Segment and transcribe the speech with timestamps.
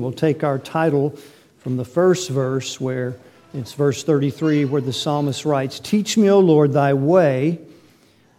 [0.00, 1.16] We'll take our title
[1.58, 3.16] from the first verse, where
[3.52, 7.58] it's verse 33, where the psalmist writes, Teach me, O Lord, thy way,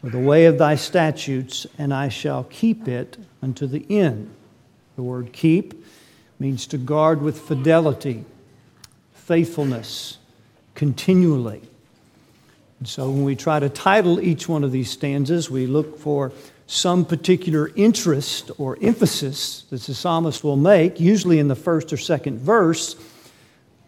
[0.04, 4.30] or the way of thy statutes, and I shall keep it unto the end.
[4.96, 5.86] The word keep
[6.40, 8.26] means to guard with fidelity,
[9.14, 10.18] faithfulness,
[10.76, 11.62] continually.
[12.80, 16.32] And so when we try to title each one of these stanzas, we look for
[16.68, 21.98] some particular interest or emphasis that the psalmist will make, usually in the first or
[21.98, 22.96] second verse,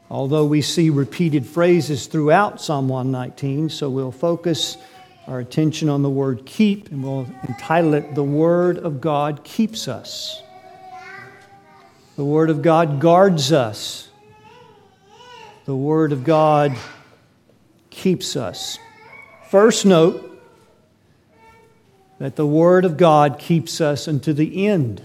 [0.10, 3.70] although we see repeated phrases throughout Psalm 119.
[3.70, 4.78] So we'll focus
[5.28, 9.88] our attention on the word keep and we'll entitle it The Word of God Keeps
[9.88, 10.42] Us.
[12.16, 14.10] The Word of God guards us.
[15.66, 16.76] The Word of God
[17.90, 18.80] keeps us.
[19.50, 20.27] First note,
[22.20, 25.02] that the Word of God keeps us unto the end.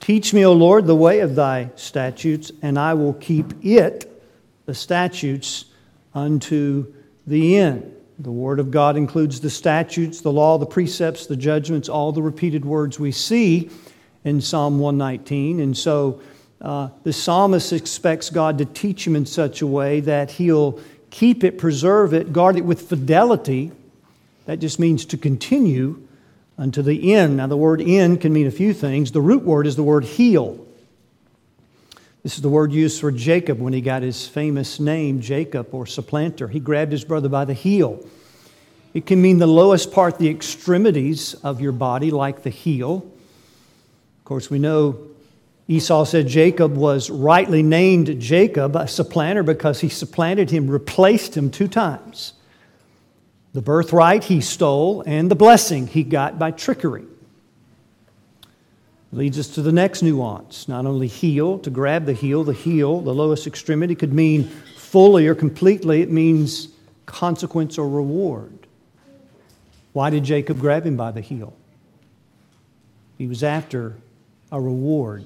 [0.00, 4.22] Teach me, O Lord, the way of thy statutes, and I will keep it,
[4.64, 5.66] the statutes,
[6.14, 6.92] unto
[7.26, 7.92] the end.
[8.18, 12.22] The Word of God includes the statutes, the law, the precepts, the judgments, all the
[12.22, 13.70] repeated words we see
[14.24, 15.60] in Psalm 119.
[15.60, 16.20] And so
[16.60, 21.44] uh, the psalmist expects God to teach him in such a way that he'll keep
[21.44, 23.72] it, preserve it, guard it with fidelity
[24.46, 26.06] that just means to continue
[26.56, 27.36] unto the end.
[27.36, 29.12] Now, the word end can mean a few things.
[29.12, 30.64] The root word is the word heel.
[32.22, 35.86] This is the word used for Jacob when he got his famous name, Jacob or
[35.86, 36.48] supplanter.
[36.48, 38.04] He grabbed his brother by the heel.
[38.94, 43.06] It can mean the lowest part, the extremities of your body, like the heel.
[44.18, 44.98] Of course, we know
[45.68, 51.50] Esau said Jacob was rightly named Jacob, a supplanter, because he supplanted him, replaced him
[51.50, 52.32] two times.
[53.56, 57.06] The birthright he stole, and the blessing he got by trickery.
[59.12, 60.68] Leads us to the next nuance.
[60.68, 64.44] Not only heel, to grab the heel, the heel, the lowest extremity, could mean
[64.76, 66.68] fully or completely, it means
[67.06, 68.52] consequence or reward.
[69.94, 71.54] Why did Jacob grab him by the heel?
[73.16, 73.96] He was after
[74.52, 75.24] a reward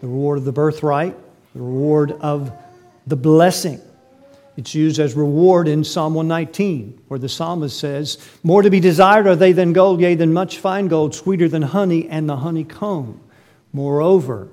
[0.00, 1.14] the reward of the birthright,
[1.54, 2.50] the reward of
[3.06, 3.78] the blessing.
[4.56, 9.26] It's used as reward in Psalm 119, where the psalmist says, More to be desired
[9.26, 13.20] are they than gold, yea, than much fine gold, sweeter than honey and the honeycomb.
[13.72, 14.48] Moreover,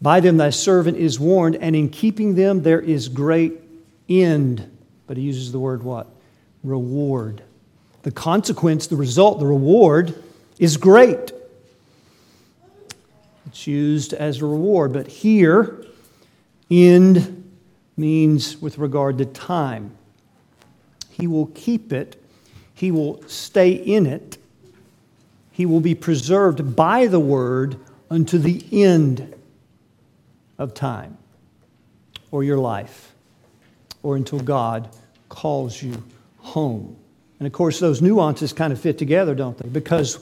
[0.00, 3.60] by them thy servant is warned, and in keeping them there is great
[4.08, 4.70] end.
[5.06, 6.06] But he uses the word what?
[6.64, 7.42] Reward.
[8.04, 10.14] The consequence, the result, the reward
[10.58, 11.32] is great.
[13.46, 15.84] It's used as a reward, but here,
[16.70, 17.37] end
[17.98, 19.96] means with regard to time.
[21.10, 22.22] He will keep it,
[22.74, 24.38] He will stay in it,
[25.50, 27.78] He will be preserved by the Word
[28.10, 29.34] unto the end
[30.58, 31.18] of time
[32.30, 33.12] or your life
[34.02, 34.88] or until God
[35.28, 36.02] calls you
[36.38, 36.96] home.
[37.38, 39.68] And of course, those nuances kind of fit together, don't they?
[39.68, 40.18] Because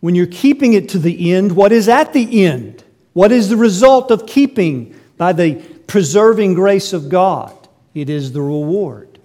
[0.00, 2.82] when you're keeping it to the end, what is at the end?
[3.12, 7.56] What is the result of keeping by the preserving grace of God.
[7.94, 9.18] It is the reward,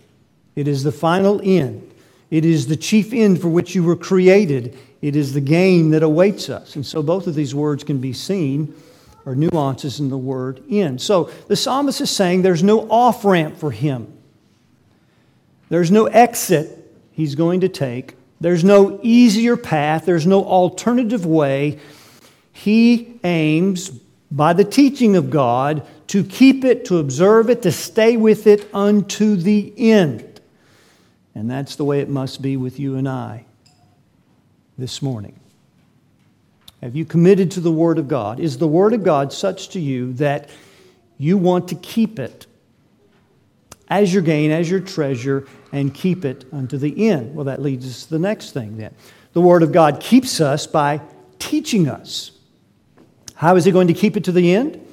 [0.56, 1.92] it is the final end,
[2.30, 6.03] it is the chief end for which you were created, it is the gain that
[6.03, 6.75] awaits us.
[6.75, 8.75] And so both of these words can be seen
[9.25, 11.02] or nuances in the word end.
[11.02, 14.12] So the psalmist is saying there's no off ramp for him.
[15.69, 16.75] There's no exit
[17.12, 18.16] he's going to take.
[18.42, 20.06] There's no easier path.
[20.06, 21.80] There's no alternative way.
[22.53, 23.92] He aims,
[24.31, 28.67] by the teaching of God, to keep it, to observe it, to stay with it
[28.73, 30.41] unto the end.
[31.35, 33.45] And that's the way it must be with you and I
[34.78, 35.39] this morning.
[36.81, 38.39] Have you committed to the Word of God?
[38.39, 40.50] Is the Word of God such to you that
[41.18, 42.45] you want to keep it
[43.89, 47.35] as your gain, as your treasure, and keep it unto the end?
[47.35, 48.94] Well, that leads us to the next thing then.
[49.34, 51.01] The Word of God keeps us by
[51.38, 52.31] teaching us.
[53.39, 54.86] How is He going to keep it to the end?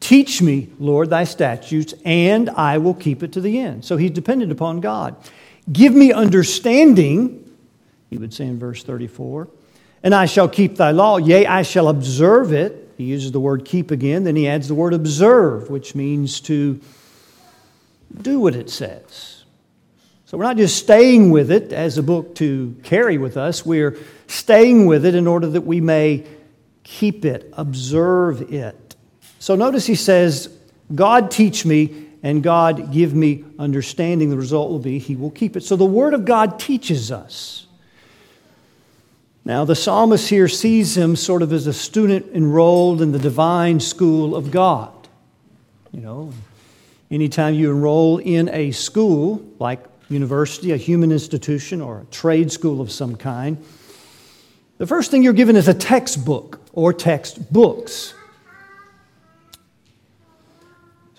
[0.00, 3.84] Teach me, Lord, thy statutes, and I will keep it to the end.
[3.84, 5.16] So he's dependent upon God.
[5.70, 7.50] Give me understanding,
[8.08, 9.48] he would say in verse 34,
[10.02, 11.18] and I shall keep thy law.
[11.18, 12.90] Yea, I shall observe it.
[12.96, 14.24] He uses the word keep again.
[14.24, 16.80] Then he adds the word observe, which means to
[18.22, 19.44] do what it says.
[20.24, 23.96] So we're not just staying with it as a book to carry with us, we're
[24.26, 26.26] staying with it in order that we may
[26.84, 28.96] keep it, observe it.
[29.40, 30.56] So notice he says,
[30.94, 34.30] God teach me and God give me understanding.
[34.30, 35.62] The result will be he will keep it.
[35.62, 37.66] So the Word of God teaches us.
[39.46, 43.78] Now, the psalmist here sees him sort of as a student enrolled in the divine
[43.78, 44.90] school of God.
[45.92, 46.32] You know,
[47.10, 52.80] anytime you enroll in a school like university, a human institution, or a trade school
[52.80, 53.62] of some kind,
[54.78, 58.14] the first thing you're given is a textbook or textbooks.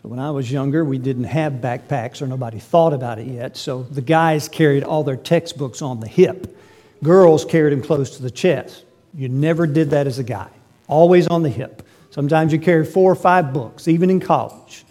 [0.01, 3.57] So when I was younger, we didn't have backpacks or nobody thought about it yet.
[3.57, 6.55] So the guys carried all their textbooks on the hip.
[7.03, 8.83] Girls carried them close to the chest.
[9.13, 10.49] You never did that as a guy,
[10.87, 11.81] always on the hip.
[12.11, 14.85] Sometimes you carry four or five books, even in college.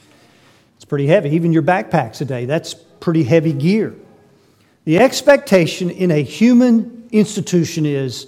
[0.77, 1.31] It's pretty heavy.
[1.31, 3.95] Even your backpacks today, that's pretty heavy gear.
[4.85, 8.27] The expectation in a human institution is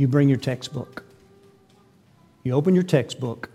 [0.00, 1.04] you bring your textbook.
[2.42, 3.50] You open your textbook,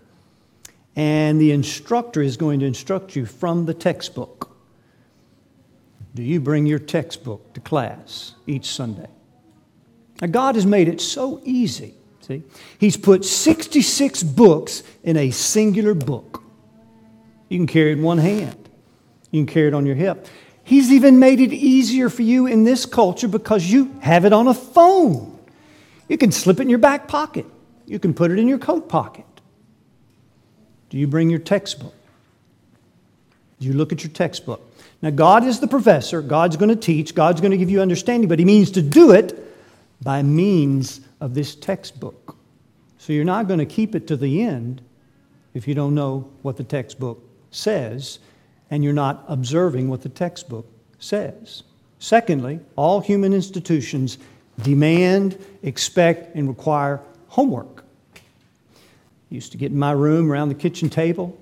[0.94, 4.56] and the instructor is going to instruct you from the textbook.
[6.14, 9.08] Do you bring your textbook to class each Sunday?
[10.22, 11.94] Now, God has made it so easy.
[12.20, 12.44] See,
[12.78, 16.44] He's put 66 books in a singular book.
[17.48, 18.68] You can carry it in one hand,
[19.32, 20.28] you can carry it on your hip.
[20.62, 24.46] He's even made it easier for you in this culture because you have it on
[24.46, 25.35] a phone.
[26.08, 27.46] You can slip it in your back pocket,
[27.86, 29.24] you can put it in your coat pocket.
[30.90, 31.94] Do you bring your textbook?
[33.58, 34.62] Do you look at your textbook?
[35.02, 36.22] Now, God is the professor.
[36.22, 37.14] God's going to teach.
[37.14, 39.42] God's going to give you understanding, but He means to do it
[40.02, 42.36] by means of this textbook.
[42.98, 44.82] So you're not going to keep it to the end
[45.54, 48.18] if you don't know what the textbook says
[48.70, 50.66] and you're not observing what the textbook
[50.98, 51.62] says.
[51.98, 54.18] Secondly, all human institutions
[54.62, 57.84] demand, expect, and require homework.
[59.28, 61.36] Used to get in my room around the kitchen table,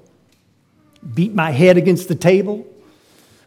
[1.15, 2.67] beat my head against the table,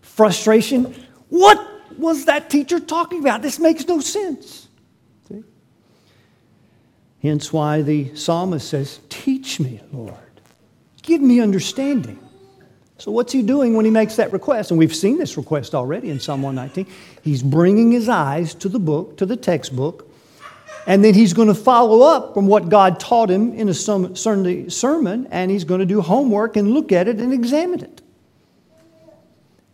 [0.01, 0.93] frustration.
[1.29, 1.59] What
[1.97, 3.41] was that teacher talking about?
[3.41, 4.67] This makes no sense.
[5.27, 5.43] See?
[7.21, 10.13] Hence why the psalmist says, Teach me, Lord.
[11.01, 12.19] Give me understanding.
[12.99, 14.71] So, what's he doing when he makes that request?
[14.71, 16.91] And we've seen this request already in Psalm 119.
[17.23, 20.09] He's bringing his eyes to the book, to the textbook,
[20.87, 24.69] and then he's going to follow up from what God taught him in a Sunday
[24.69, 28.01] sermon, and he's going to do homework and look at it and examine it.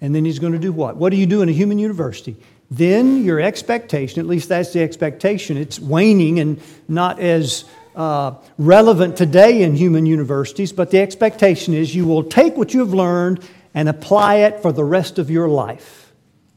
[0.02, 0.98] And then he's going to do what?
[0.98, 2.36] What do you do in a human university?
[2.70, 6.60] Then your expectation, at least that's the expectation, it's waning and
[6.90, 7.64] not as
[7.96, 12.80] uh, relevant today in human universities, but the expectation is you will take what you
[12.80, 16.12] have learned and apply it for the rest of your life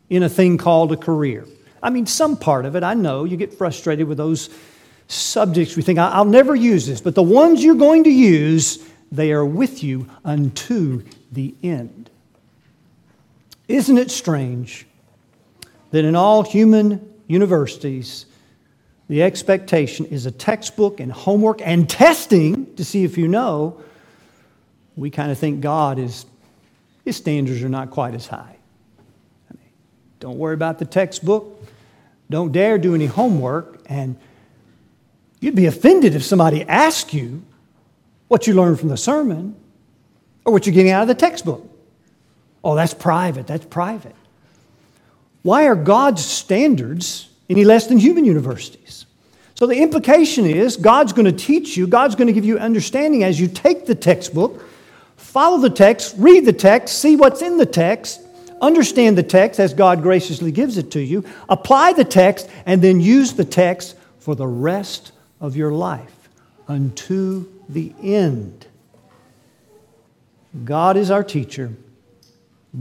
[0.09, 1.44] in a thing called a career.
[1.83, 4.50] I mean, some part of it, I know, you get frustrated with those
[5.09, 5.77] subjects.
[5.77, 9.44] We think, I'll never use this, but the ones you're going to use, they are
[9.44, 12.11] with you unto the end.
[13.69, 14.87] Isn't it strange
[15.91, 18.27] that in all human universities,
[19.08, 23.81] the expectation is a textbook and homework and testing to see if you know.
[24.97, 26.26] We kind of think God is,
[27.05, 28.56] his standards are not quite as high.
[29.50, 29.70] I mean,
[30.19, 31.64] don't worry about the textbook.
[32.31, 33.81] Don't dare do any homework.
[33.87, 34.17] And
[35.41, 37.44] you'd be offended if somebody asked you
[38.26, 39.55] what you learned from the sermon
[40.44, 41.64] or what you're getting out of the textbook.
[42.64, 43.47] Oh, that's private.
[43.47, 44.17] That's private.
[45.43, 49.07] Why are God's standards any less than human universities.
[49.55, 53.25] So the implication is God's going to teach you, God's going to give you understanding
[53.25, 54.62] as you take the textbook,
[55.17, 58.21] follow the text, read the text, see what's in the text,
[58.61, 63.00] understand the text as God graciously gives it to you, apply the text, and then
[63.00, 66.29] use the text for the rest of your life
[66.69, 68.67] unto the end.
[70.65, 71.73] God is our teacher.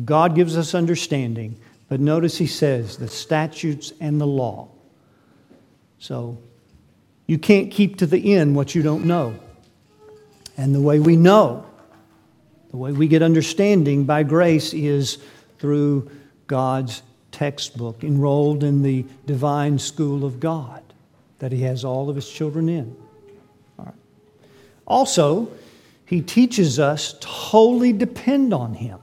[0.04, 1.58] God gives us understanding.
[1.96, 4.68] But notice he says the statutes and the law.
[5.98, 6.38] So
[7.26, 9.40] you can't keep to the end what you don't know.
[10.58, 11.66] And the way we know,
[12.72, 15.20] the way we get understanding by grace is
[15.58, 16.12] through
[16.48, 20.84] God's textbook, enrolled in the divine school of God
[21.40, 22.94] that He has all of His children in.
[24.86, 25.50] Also,
[26.06, 29.00] He teaches us to wholly depend on Him.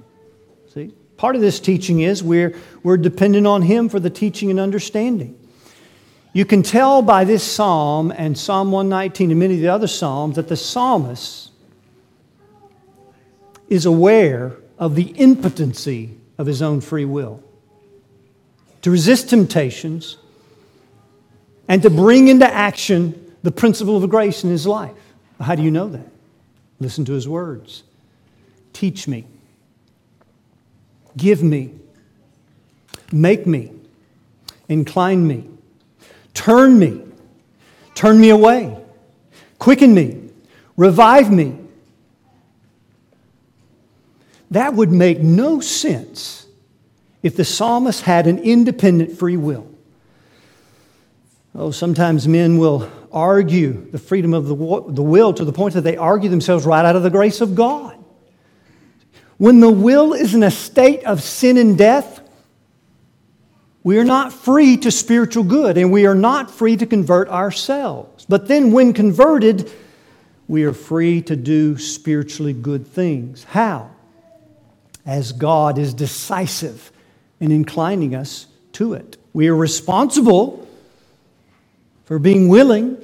[1.23, 2.53] Part of this teaching is we're,
[2.83, 5.39] we're dependent on Him for the teaching and understanding.
[6.33, 10.35] You can tell by this psalm and Psalm 119 and many of the other psalms
[10.35, 11.53] that the psalmist
[13.69, 17.41] is aware of the impotency of his own free will
[18.81, 20.19] to resist temptations
[21.69, 24.97] and to bring into action the principle of grace in his life.
[25.41, 26.09] How do you know that?
[26.81, 27.85] Listen to his words.
[28.73, 29.25] Teach me
[31.17, 31.73] Give me,
[33.13, 33.73] make me,
[34.69, 35.49] incline me,
[36.35, 37.03] turn me
[37.95, 38.77] turn me away,
[39.59, 40.31] quicken me,
[40.77, 41.59] revive me.
[44.51, 46.47] That would make no sense
[47.23, 49.69] if the psalmist had an independent free will.
[51.55, 55.83] Oh, sometimes men will argue the freedom of the, the will to the point that
[55.83, 58.02] they argue themselves right out of the grace of God.
[59.43, 62.21] When the will is in a state of sin and death,
[63.83, 68.25] we are not free to spiritual good and we are not free to convert ourselves.
[68.29, 69.69] But then, when converted,
[70.47, 73.43] we are free to do spiritually good things.
[73.43, 73.91] How?
[75.05, 76.93] As God is decisive
[77.41, 79.17] in inclining us to it.
[79.33, 80.69] We are responsible
[82.05, 82.97] for being willing,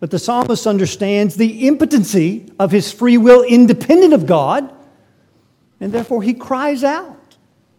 [0.00, 4.72] but the psalmist understands the impotency of his free will independent of God,
[5.82, 7.18] and therefore he cries out,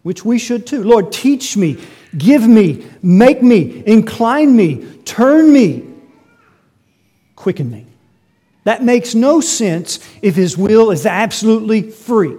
[0.02, 1.78] which we should too Lord, teach me,
[2.16, 5.88] give me, make me, incline me, turn me,
[7.34, 7.86] quicken me.
[8.64, 12.36] That makes no sense if his will is absolutely free.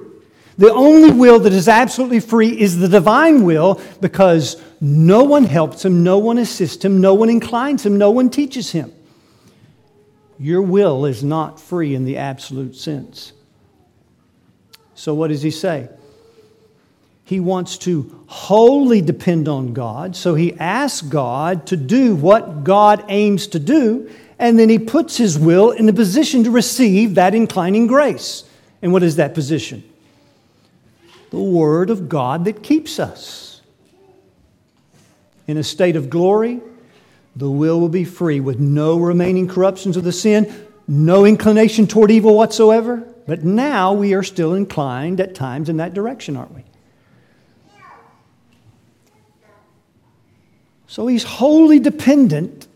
[0.60, 5.84] The only will that is absolutely free is the divine will because no one helps
[5.84, 8.94] him, no one assists him, no one inclines him, no one teaches him.
[10.38, 13.34] Your will is not free in the absolute sense.
[14.96, 15.90] So, what does he say?
[17.24, 23.04] He wants to wholly depend on God, so he asks God to do what God
[23.10, 27.34] aims to do, and then he puts his will in the position to receive that
[27.34, 28.44] inclining grace.
[28.82, 29.84] And what is that position?
[31.36, 33.62] the Word of God that keeps us.
[35.48, 36.62] In a state of glory,
[37.36, 42.10] the will will be free with no remaining corruptions of the sin, no inclination toward
[42.10, 43.06] evil whatsoever.
[43.28, 46.64] But now we are still inclined at times in that direction, aren't we?
[50.88, 52.68] So he's wholly dependent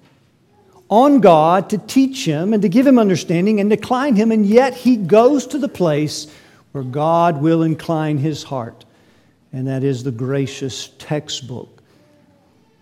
[0.89, 4.73] on God to teach him and to give him understanding and decline him, and yet
[4.73, 6.27] he goes to the place
[6.71, 8.85] where God will incline his heart.
[9.53, 11.81] And that is the gracious textbook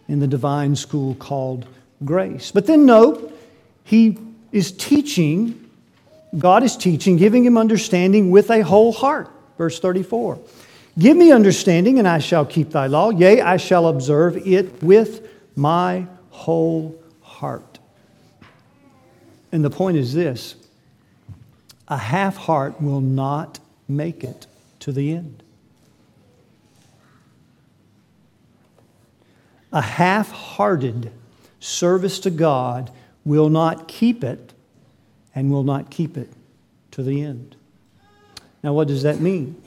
[0.07, 1.65] in the divine school called
[2.03, 2.51] grace.
[2.51, 3.38] But then note,
[3.83, 4.17] he
[4.51, 5.66] is teaching,
[6.38, 9.29] God is teaching, giving him understanding with a whole heart.
[9.57, 10.39] Verse 34
[10.98, 13.12] Give me understanding, and I shall keep thy law.
[13.12, 17.79] Yea, I shall observe it with my whole heart.
[19.51, 20.55] And the point is this
[21.88, 24.48] a half heart will not make it
[24.79, 25.43] to the end.
[29.72, 31.12] A half hearted
[31.60, 32.91] service to God
[33.24, 34.53] will not keep it
[35.38, 36.32] and will not keep it
[36.89, 37.56] to the end.
[38.63, 39.62] Now, what does that mean?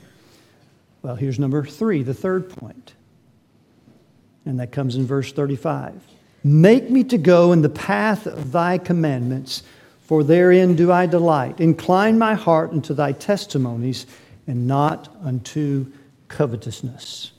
[1.01, 2.93] Well, here's number three, the third point.
[4.45, 5.93] And that comes in verse 35.
[6.43, 9.63] Make me to go in the path of thy commandments
[10.01, 11.61] for therein do I delight.
[11.61, 14.07] Incline my heart unto thy testimonies,
[14.47, 15.89] and not unto
[16.27, 17.31] covetousness.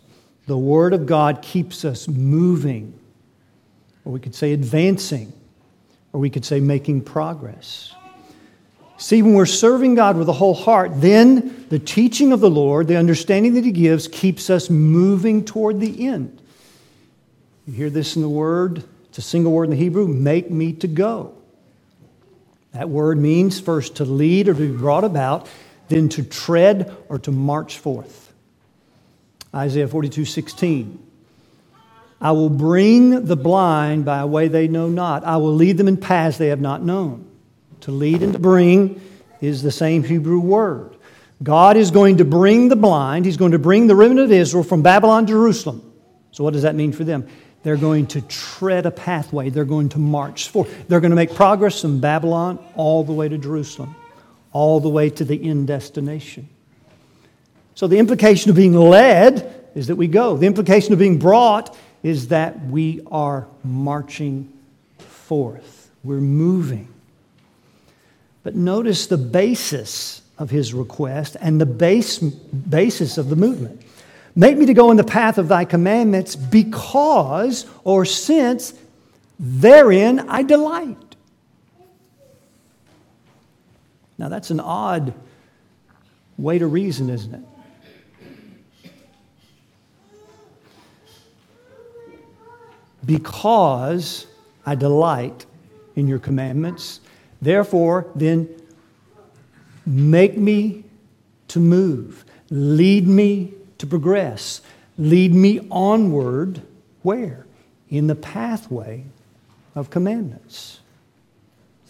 [0.46, 2.98] The Word of God keeps us moving,
[4.06, 5.34] or we could say advancing,
[6.14, 7.94] or we could say making progress.
[9.02, 12.86] See, when we're serving God with a whole heart, then the teaching of the Lord,
[12.86, 16.40] the understanding that He gives, keeps us moving toward the end.
[17.66, 20.72] You hear this in the Word, it's a single word in the Hebrew make me
[20.74, 21.34] to go.
[22.74, 25.48] That word means first to lead or to be brought about,
[25.88, 28.32] then to tread or to march forth.
[29.52, 31.04] Isaiah 42 16.
[32.20, 35.24] I will bring the blind by a way they know not.
[35.24, 37.31] I will lead them in paths they have not known.
[37.82, 39.00] To lead and to bring
[39.40, 40.96] is the same Hebrew word.
[41.42, 44.62] God is going to bring the blind, He's going to bring the remnant of Israel
[44.62, 45.92] from Babylon to Jerusalem.
[46.30, 47.26] So, what does that mean for them?
[47.64, 49.50] They're going to tread a pathway.
[49.50, 50.88] They're going to march forth.
[50.88, 53.94] They're going to make progress from Babylon all the way to Jerusalem,
[54.52, 56.48] all the way to the end destination.
[57.74, 60.36] So, the implication of being led is that we go.
[60.36, 64.52] The implication of being brought is that we are marching
[64.98, 65.90] forth.
[66.04, 66.91] We're moving.
[68.42, 73.82] But notice the basis of his request and the base, basis of the movement.
[74.34, 78.74] Make me to go in the path of thy commandments because or since
[79.38, 80.96] therein I delight.
[84.18, 85.14] Now, that's an odd
[86.38, 87.42] way to reason, isn't it?
[93.04, 94.26] Because
[94.64, 95.44] I delight
[95.96, 97.00] in your commandments,
[97.42, 98.48] therefore, then
[99.84, 100.84] make me
[101.48, 104.62] to move, lead me to progress.
[104.98, 106.62] Lead me onward,
[107.02, 107.46] where?
[107.90, 109.04] In the pathway
[109.74, 110.80] of commandments.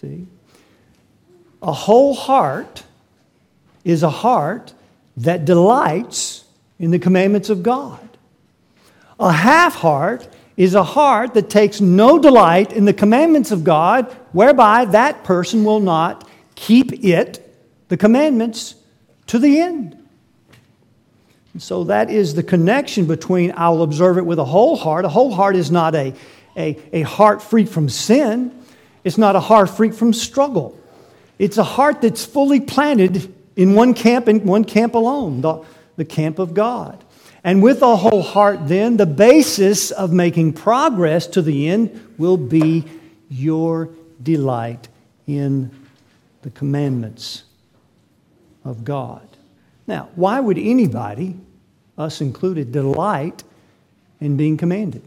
[0.01, 0.27] See?
[1.63, 2.85] A whole heart
[3.85, 4.73] is a heart
[5.17, 6.45] that delights
[6.79, 8.09] in the commandments of God.
[9.21, 14.11] A half heart is a heart that takes no delight in the commandments of God,
[14.33, 17.41] whereby that person will not keep it,
[17.89, 18.75] the commandments,
[19.29, 19.99] to the end.
[21.53, 25.05] And so that is the connection between I'll observe it with a whole heart.
[25.05, 26.15] A whole heart is not a,
[26.57, 28.59] a, a heart free from sin,
[29.05, 30.79] it's not a heart free from struggle.
[31.39, 35.65] It's a heart that's fully planted in one camp and one camp alone, the,
[35.97, 37.03] the camp of God.
[37.45, 42.37] And with a whole heart, then, the basis of making progress to the end will
[42.37, 42.85] be
[43.29, 43.89] your
[44.23, 44.89] delight
[45.27, 45.71] in
[46.43, 47.43] the commandments
[48.65, 49.27] of God.
[49.87, 51.37] Now, why would anybody,
[51.99, 53.43] us included, delight
[54.21, 55.03] in being commanded?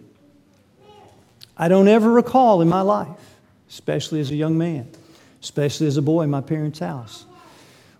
[1.57, 3.37] I don't ever recall in my life,
[3.69, 4.89] especially as a young man,
[5.41, 7.25] especially as a boy in my parents' house,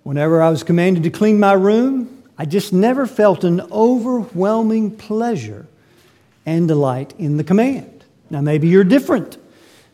[0.04, 5.68] whenever I was commanded to clean my room, I just never felt an overwhelming pleasure
[6.46, 8.04] and delight in the command.
[8.30, 9.38] Now, maybe you're different.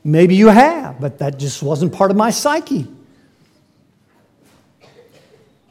[0.03, 2.87] Maybe you have, but that just wasn't part of my psyche.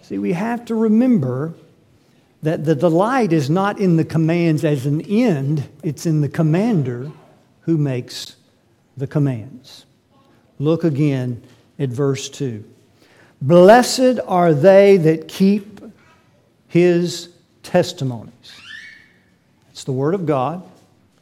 [0.02, 1.54] See, we have to remember
[2.42, 7.10] that the delight is not in the commands as an end, it's in the commander
[7.62, 8.36] who makes
[8.96, 9.84] the commands.
[10.58, 11.42] Look again
[11.78, 12.64] at verse 2.
[13.42, 15.79] Blessed are they that keep
[16.70, 17.28] his
[17.62, 18.32] testimonies.
[19.72, 20.62] It's the word of God.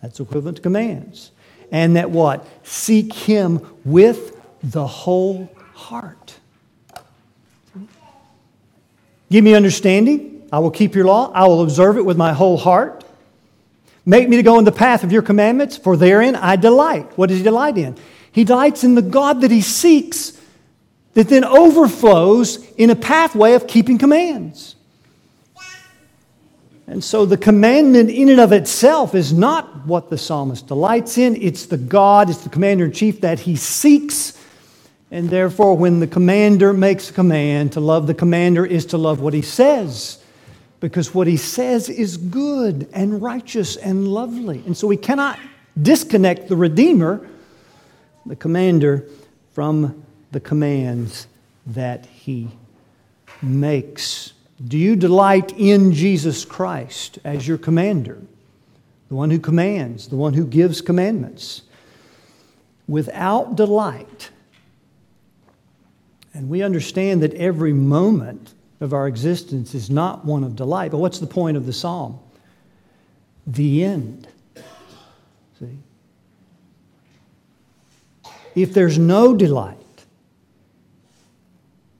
[0.02, 1.32] That's equivalent to commands.
[1.72, 2.46] And that what?
[2.62, 6.34] Seek him with the whole heart.
[9.30, 10.46] Give me understanding.
[10.52, 11.32] I will keep your law.
[11.34, 13.04] I will observe it with my whole heart.
[14.06, 17.16] Make me to go in the path of your commandments, for therein I delight.
[17.16, 17.96] What does he delight in?
[18.32, 20.38] He delights in the God that he seeks
[21.14, 24.76] that then overflows in a pathway of keeping commands.
[26.88, 31.36] And so the commandment in and of itself is not what the psalmist delights in.
[31.36, 34.32] It's the God, it's the commander in chief that he seeks.
[35.10, 39.20] And therefore, when the commander makes a command, to love the commander is to love
[39.20, 40.22] what he says.
[40.80, 44.62] Because what he says is good and righteous and lovely.
[44.64, 45.38] And so we cannot
[45.80, 47.28] disconnect the Redeemer,
[48.24, 49.04] the commander,
[49.52, 51.26] from the commands
[51.66, 52.48] that he
[53.42, 54.32] makes.
[54.66, 58.20] Do you delight in Jesus Christ as your commander,
[59.08, 61.62] the one who commands, the one who gives commandments?
[62.88, 64.30] Without delight,
[66.34, 70.98] and we understand that every moment of our existence is not one of delight, but
[70.98, 72.18] what's the point of the psalm?
[73.46, 74.28] The end.
[75.58, 75.78] See?
[78.54, 79.76] If there's no delight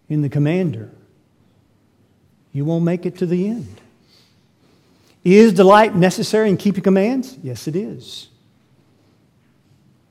[0.09, 0.91] in the commander,
[2.53, 3.81] you won't make it to the end.
[5.25, 7.37] Is delight necessary in keeping commands?
[7.43, 8.29] Yes, it is.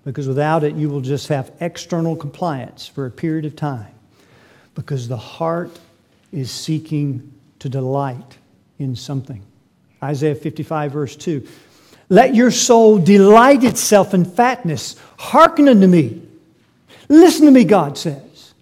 [0.03, 3.93] Because without it, you will just have external compliance for a period of time.
[4.75, 5.79] Because the heart
[6.31, 8.37] is seeking to delight
[8.79, 9.41] in something.
[10.03, 11.47] Isaiah 55, verse 2.
[12.09, 14.95] Let your soul delight itself in fatness.
[15.17, 16.21] Hearken unto me.
[17.09, 18.53] Listen to me, God says.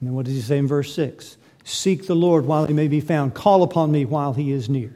[0.00, 1.35] And then what does he say in verse 6?
[1.68, 3.34] Seek the Lord while he may be found.
[3.34, 4.94] Call upon me while he is near.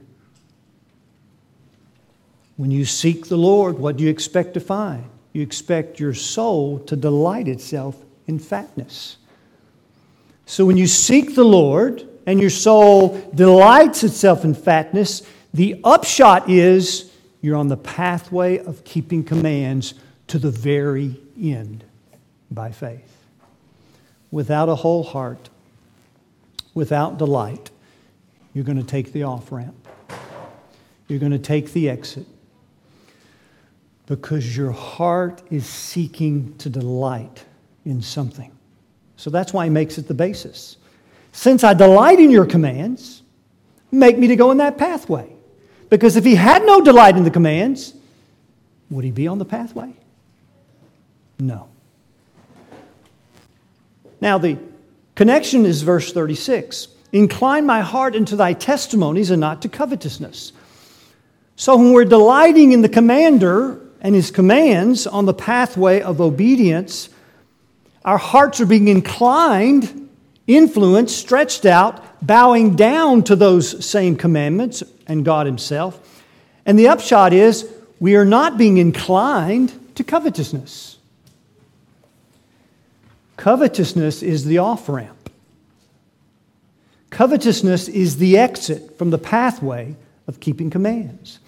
[2.57, 5.05] When you seek the Lord, what do you expect to find?
[5.33, 9.17] You expect your soul to delight itself in fatness.
[10.47, 16.49] So when you seek the Lord and your soul delights itself in fatness, the upshot
[16.49, 19.95] is you're on the pathway of keeping commands
[20.29, 21.83] to the very end
[22.49, 23.27] by faith.
[24.31, 25.49] Without a whole heart,
[26.75, 27.71] without delight,
[28.55, 29.75] you're going to take the off ramp.
[31.09, 32.27] You're going to take the exit
[34.07, 37.45] because your heart is seeking to delight
[37.85, 38.51] in something.
[39.17, 40.77] So that's why he makes it the basis.
[41.33, 43.23] Since I delight in your commands,
[43.93, 45.31] make me to go in that pathway.
[45.91, 47.95] Because if he had no delight in the commands,
[48.91, 49.93] would he be on the pathway?
[51.39, 51.69] No.
[54.21, 54.59] Now, the
[55.21, 60.55] Connection is verse 36 Incline my heart into thy testimonies and not to covetousness.
[61.57, 67.11] So when we're delighting in the commander and his commands on the pathway of obedience,
[68.03, 70.09] our hearts are being inclined,
[70.47, 76.25] influenced, stretched out, bowing down to those same commandments and God Himself.
[76.65, 80.90] And the upshot is we are not being inclined to covetousness.
[83.41, 85.31] Covetousness is the off ramp.
[87.09, 91.39] Covetousness is the exit from the pathway of keeping commands.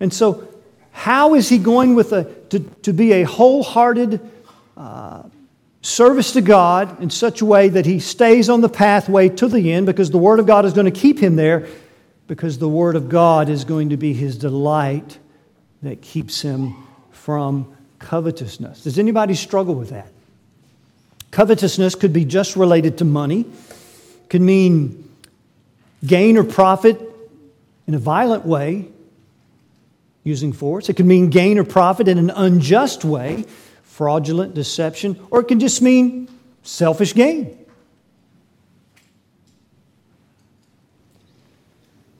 [0.00, 0.48] And so,
[0.90, 4.26] how is he going with a, to, to be a wholehearted
[4.74, 5.24] uh,
[5.82, 9.70] service to God in such a way that he stays on the pathway to the
[9.70, 11.68] end because the Word of God is going to keep him there
[12.26, 15.18] because the Word of God is going to be his delight
[15.82, 16.74] that keeps him
[17.10, 18.84] from covetousness.
[18.84, 20.10] Does anybody struggle with that?
[21.30, 23.44] Covetousness could be just related to money,
[24.28, 25.08] could mean
[26.06, 27.00] gain or profit
[27.86, 28.88] in a violent way
[30.24, 30.88] using force.
[30.88, 33.44] It could mean gain or profit in an unjust way,
[33.82, 36.28] fraudulent deception, or it can just mean
[36.62, 37.58] selfish gain.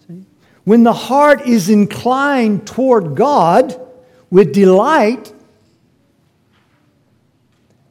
[0.07, 0.25] See?
[0.65, 3.79] When the heart is inclined toward God
[4.31, 5.33] with delight,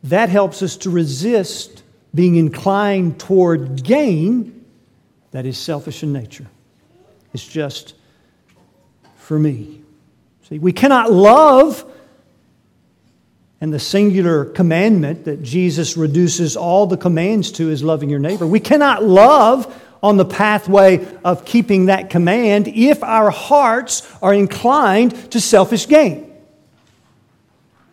[0.03, 1.83] that helps us to resist
[2.13, 4.65] being inclined toward gain
[5.31, 6.47] that is selfish in nature.
[7.33, 7.93] It's just
[9.17, 9.81] for me.
[10.49, 11.85] See, we cannot love,
[13.59, 18.47] and the singular commandment that Jesus reduces all the commands to is loving your neighbor.
[18.47, 25.31] We cannot love on the pathway of keeping that command if our hearts are inclined
[25.31, 26.33] to selfish gain.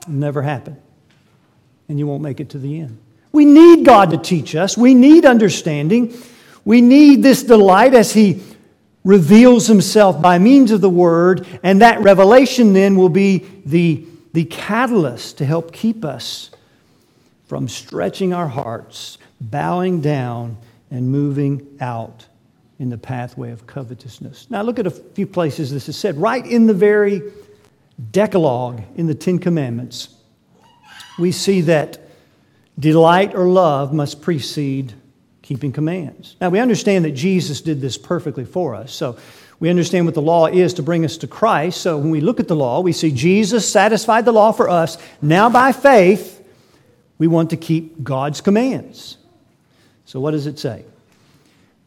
[0.03, 0.81] It'll never happen.
[1.89, 2.99] And you won't make it to the end.
[3.33, 4.77] We need God to teach us.
[4.77, 6.15] We need understanding.
[6.65, 8.43] We need this delight as He
[9.05, 14.45] reveals himself by means of the word, and that revelation then will be the, the
[14.47, 16.51] catalyst to help keep us
[17.47, 20.57] from stretching our hearts, bowing down,
[20.91, 22.27] and moving out
[22.79, 24.51] in the pathway of covetousness.
[24.51, 26.17] Now, look at a few places this is said.
[26.17, 27.23] Right in the very
[28.11, 30.09] Decalogue, in the Ten Commandments,
[31.19, 31.99] we see that
[32.79, 34.95] delight or love must precede
[35.43, 36.37] keeping commands.
[36.41, 38.93] Now, we understand that Jesus did this perfectly for us.
[38.93, 39.19] So,
[39.61, 41.81] we understand what the law is to bring us to Christ.
[41.81, 44.99] So, when we look at the law, we see Jesus satisfied the law for us.
[45.23, 46.43] Now, by faith,
[47.19, 49.19] we want to keep God's commands.
[50.07, 50.85] So, what does it say?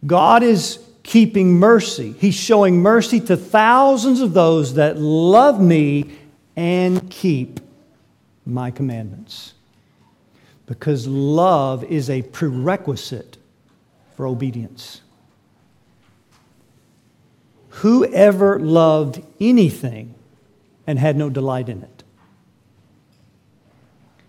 [0.05, 2.13] God is keeping mercy.
[2.19, 6.11] He's showing mercy to thousands of those that love me
[6.55, 7.59] and keep
[8.47, 9.53] my commandments.
[10.65, 13.37] Because love is a prerequisite
[14.15, 15.01] for obedience.
[17.69, 20.15] Whoever loved anything
[20.87, 22.03] and had no delight in it?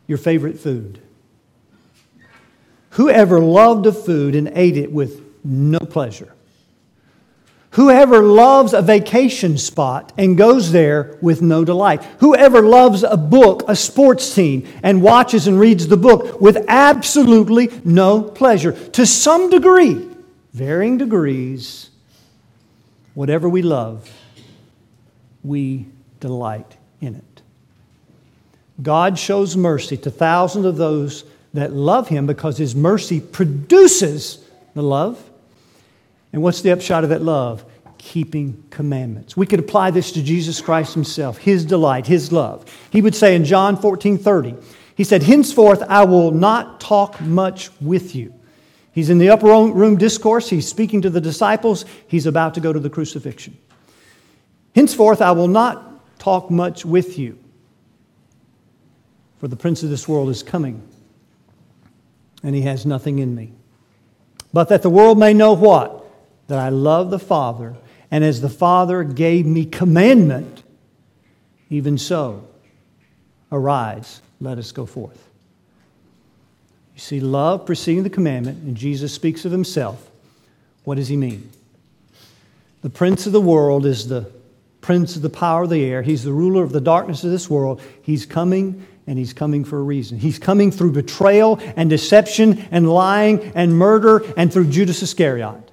[0.06, 1.00] Your favorite food.
[2.90, 6.32] Whoever loved a food and ate it with no pleasure?
[7.78, 12.02] Whoever loves a vacation spot and goes there with no delight.
[12.18, 17.70] Whoever loves a book, a sports team, and watches and reads the book with absolutely
[17.84, 18.72] no pleasure.
[18.72, 20.10] To some degree,
[20.52, 21.90] varying degrees,
[23.14, 24.10] whatever we love,
[25.44, 25.86] we
[26.18, 27.42] delight in it.
[28.82, 31.22] God shows mercy to thousands of those
[31.54, 35.22] that love Him because His mercy produces the love
[36.32, 37.64] and what's the upshot of that love?
[38.08, 39.36] Keeping commandments.
[39.36, 42.64] We could apply this to Jesus Christ himself, his delight, his love.
[42.88, 44.54] He would say in John 14 30,
[44.94, 48.32] he said, Henceforth I will not talk much with you.
[48.92, 50.48] He's in the upper room discourse.
[50.48, 51.84] He's speaking to the disciples.
[52.06, 53.58] He's about to go to the crucifixion.
[54.74, 57.38] Henceforth I will not talk much with you,
[59.38, 60.82] for the prince of this world is coming,
[62.42, 63.52] and he has nothing in me.
[64.50, 66.06] But that the world may know what?
[66.48, 67.76] that I love the Father,
[68.10, 70.62] and as the Father gave me commandment,
[71.70, 72.46] even so,
[73.52, 75.28] arise, let us go forth.
[76.94, 80.10] You see, love preceding the commandment, and Jesus speaks of himself.
[80.84, 81.50] What does he mean?
[82.82, 84.30] The prince of the world is the
[84.80, 86.02] prince of the power of the air.
[86.02, 87.82] He's the ruler of the darkness of this world.
[88.02, 90.18] He's coming, and he's coming for a reason.
[90.18, 95.67] He's coming through betrayal and deception and lying and murder and through Judas Iscariot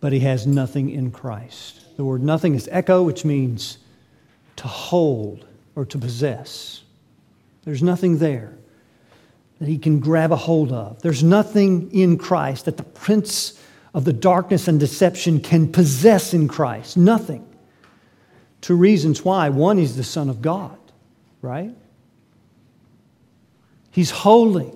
[0.00, 1.96] but he has nothing in Christ.
[1.96, 3.78] The word nothing is echo, which means
[4.56, 6.82] to hold or to possess.
[7.64, 8.54] There's nothing there
[9.58, 11.02] that he can grab a hold of.
[11.02, 13.60] There's nothing in Christ that the prince
[13.94, 16.96] of the darkness and deception can possess in Christ.
[16.96, 17.44] Nothing.
[18.60, 19.48] Two reasons why.
[19.48, 20.78] One, he's the Son of God,
[21.42, 21.74] right?
[23.90, 24.72] He's holy,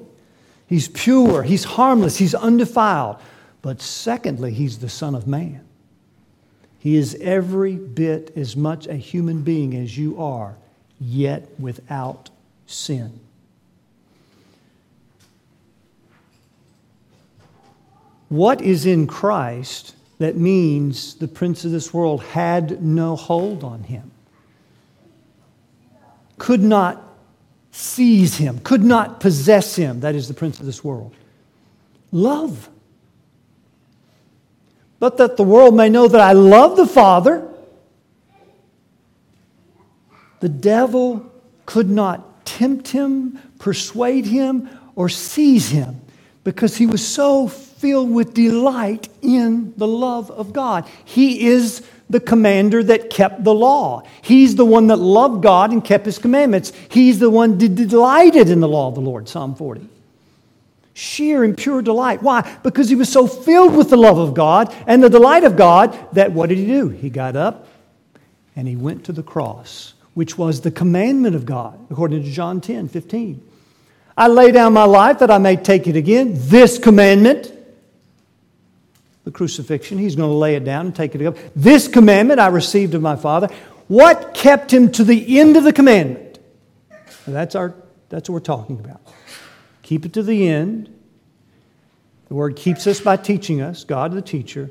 [0.67, 3.17] he's pure, he's harmless, he's undefiled.
[3.63, 5.65] But secondly, he's the Son of Man.
[6.81, 10.57] He is every bit as much a human being as you are,
[11.01, 12.29] yet without
[12.67, 13.21] sin.
[18.29, 23.85] What is in Christ that means the prince of this world had no hold on
[23.85, 24.11] him?
[26.39, 27.01] Could not
[27.71, 30.01] seize him, could not possess him.
[30.01, 31.15] That is the prince of this world.
[32.11, 32.69] Love.
[35.03, 37.45] But that the world may know that I love the Father.
[40.39, 41.29] The devil
[41.67, 46.03] could not tempt him, persuade him, or seize him
[46.45, 50.89] because he was so filled with delight in the love of God.
[51.05, 54.05] He is the commander that kept the law.
[54.23, 56.73] He's the one that loved God and kept his commandments.
[56.89, 59.81] He's the one that delighted in the law of the Lord, Psalm 40.
[60.95, 62.23] Sheer and pure delight.
[62.23, 62.59] Why?
[62.63, 65.97] Because he was so filled with the love of God and the delight of God
[66.13, 66.89] that what did he do?
[66.89, 67.67] He got up
[68.55, 72.61] and he went to the cross, which was the commandment of God, according to John
[72.61, 73.49] 10 15.
[74.17, 76.35] I lay down my life that I may take it again.
[76.35, 77.51] This commandment,
[79.25, 81.37] the crucifixion, he's going to lay it down and take it up.
[81.57, 83.49] This commandment I received of my Father.
[83.89, 86.39] What kept him to the end of the commandment?
[87.27, 87.75] that's, our,
[88.09, 89.01] that's what we're talking about.
[89.83, 90.89] Keep it to the end.
[92.29, 93.85] The word keeps us by teaching us.
[93.85, 94.71] God, the teacher,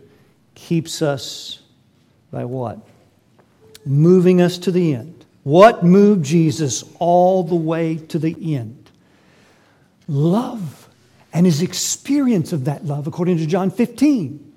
[0.55, 1.61] keeps us
[2.31, 2.79] by what?
[3.85, 5.25] Moving us to the end.
[5.43, 8.81] What moved Jesus all the way to the end?
[10.11, 10.89] love
[11.33, 14.53] and his experience of that love, according to John 15.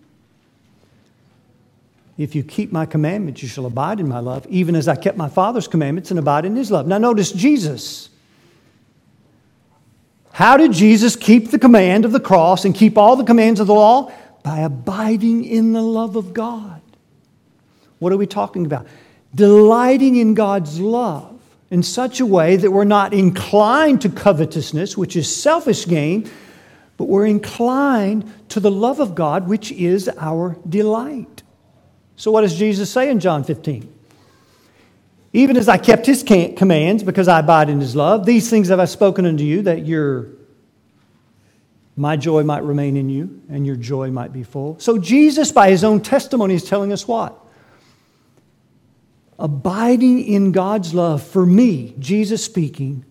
[2.19, 5.17] If you keep my commandments, you shall abide in my love, even as I kept
[5.17, 6.87] my Father's commandments and abide in his love.
[6.87, 8.09] Now, notice Jesus.
[10.35, 13.69] How did Jesus keep the command of the cross and keep all the commands of
[13.69, 14.11] the law?
[14.43, 16.83] By abiding in the love of God.
[18.01, 18.89] What are we talking about?
[19.33, 25.15] Delighting in God's love in such a way that we're not inclined to covetousness, which
[25.15, 26.29] is selfish gain,
[26.97, 31.45] but we're inclined to the love of God, which is our delight.
[32.17, 33.94] So, what does Jesus say in John 15?
[35.35, 38.81] Even as I kept his commands, because I abide in his love, these things have
[38.81, 40.29] I spoken unto you, that your
[41.95, 44.81] my joy might remain in you and your joy might be full.
[44.81, 47.45] So, Jesus, by his own testimony, is telling us what?
[49.39, 53.05] abiding in God's love for me, Jesus speaking,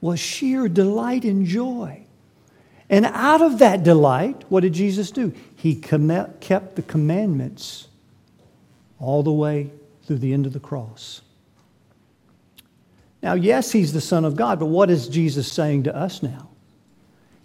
[0.00, 2.04] was sheer delight and joy.
[2.88, 5.32] And out of that delight, what did Jesus do?
[5.56, 7.88] He kept the commandments
[9.00, 9.70] all the way
[10.04, 11.20] through the end of the cross.
[13.26, 16.48] Now, yes, he's the Son of God, but what is Jesus saying to us now?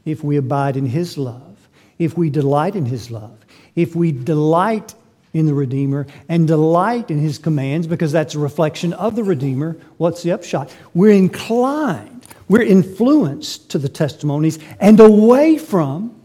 [0.05, 1.57] If we abide in his love,
[1.97, 4.93] if we delight in his love, if we delight
[5.33, 9.75] in the Redeemer and delight in his commands because that's a reflection of the Redeemer.
[9.97, 10.71] What's the upshot?
[10.93, 16.15] We're inclined, we're influenced to the testimonies and away from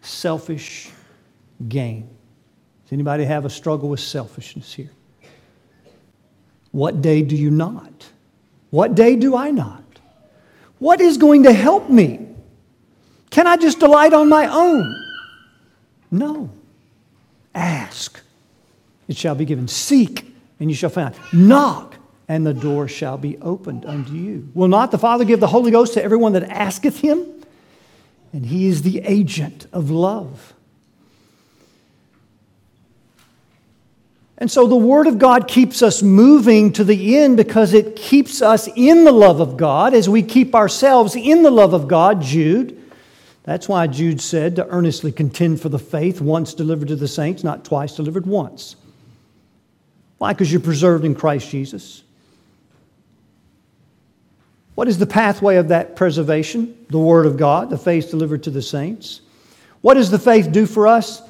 [0.00, 0.88] selfish
[1.68, 2.08] gain.
[2.84, 4.90] Does anybody have a struggle with selfishness here?
[6.70, 8.08] What day do you not?
[8.72, 9.84] What day do I not?
[10.78, 12.26] What is going to help me?
[13.28, 14.96] Can I just delight on my own?
[16.10, 16.50] No.
[17.54, 18.22] Ask
[19.08, 19.68] it shall be given.
[19.68, 21.14] Seek, and you shall find.
[21.34, 21.96] Knock,
[22.28, 24.48] and the door shall be opened unto you.
[24.54, 27.26] Will not the Father give the Holy Ghost to everyone that asketh him?
[28.32, 30.51] And he is the agent of love.
[34.42, 38.42] And so the Word of God keeps us moving to the end because it keeps
[38.42, 42.20] us in the love of God as we keep ourselves in the love of God,
[42.20, 42.76] Jude.
[43.44, 47.44] That's why Jude said to earnestly contend for the faith once delivered to the saints,
[47.44, 48.74] not twice delivered once.
[50.18, 50.32] Why?
[50.32, 52.02] Because you're preserved in Christ Jesus.
[54.74, 56.84] What is the pathway of that preservation?
[56.90, 59.20] The Word of God, the faith delivered to the saints.
[59.82, 61.22] What does the faith do for us?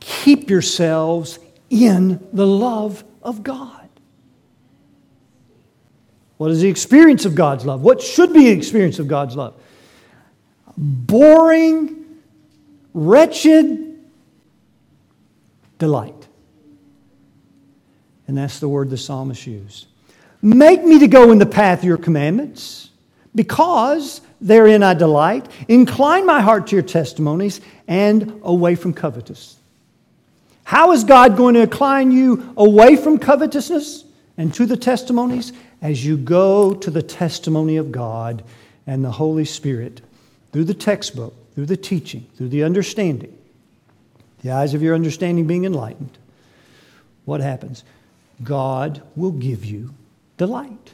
[0.00, 1.38] Keep yourselves
[1.70, 3.88] in the love of God.
[6.36, 7.82] What is the experience of God's love?
[7.82, 9.54] What should be the experience of God's love?
[10.76, 12.06] Boring,
[12.94, 13.98] wretched
[15.78, 16.14] delight.
[18.28, 19.86] And that's the word the psalmist used.
[20.40, 22.90] Make me to go in the path of your commandments,
[23.34, 25.46] because therein I delight.
[25.66, 29.57] Incline my heart to your testimonies and away from covetousness.
[30.68, 34.04] How is God going to incline you away from covetousness
[34.36, 35.54] and to the testimonies?
[35.80, 38.44] As you go to the testimony of God
[38.86, 40.02] and the Holy Spirit
[40.52, 43.34] through the textbook, through the teaching, through the understanding,
[44.42, 46.18] the eyes of your understanding being enlightened,
[47.24, 47.82] what happens?
[48.44, 49.94] God will give you
[50.36, 50.92] delight.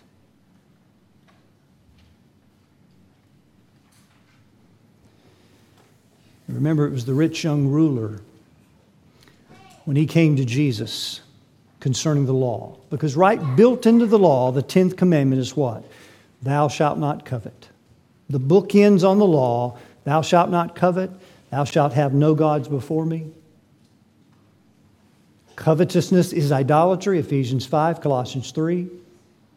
[6.46, 8.20] Remember, it was the rich young ruler
[9.84, 11.20] when he came to Jesus
[11.80, 12.76] concerning the law.
[12.90, 15.84] Because, right, built into the law, the 10th commandment is what?
[16.42, 17.68] Thou shalt not covet.
[18.30, 21.10] The book ends on the law Thou shalt not covet,
[21.50, 23.30] thou shalt have no gods before me.
[25.56, 28.88] Covetousness is idolatry, Ephesians 5, Colossians 3.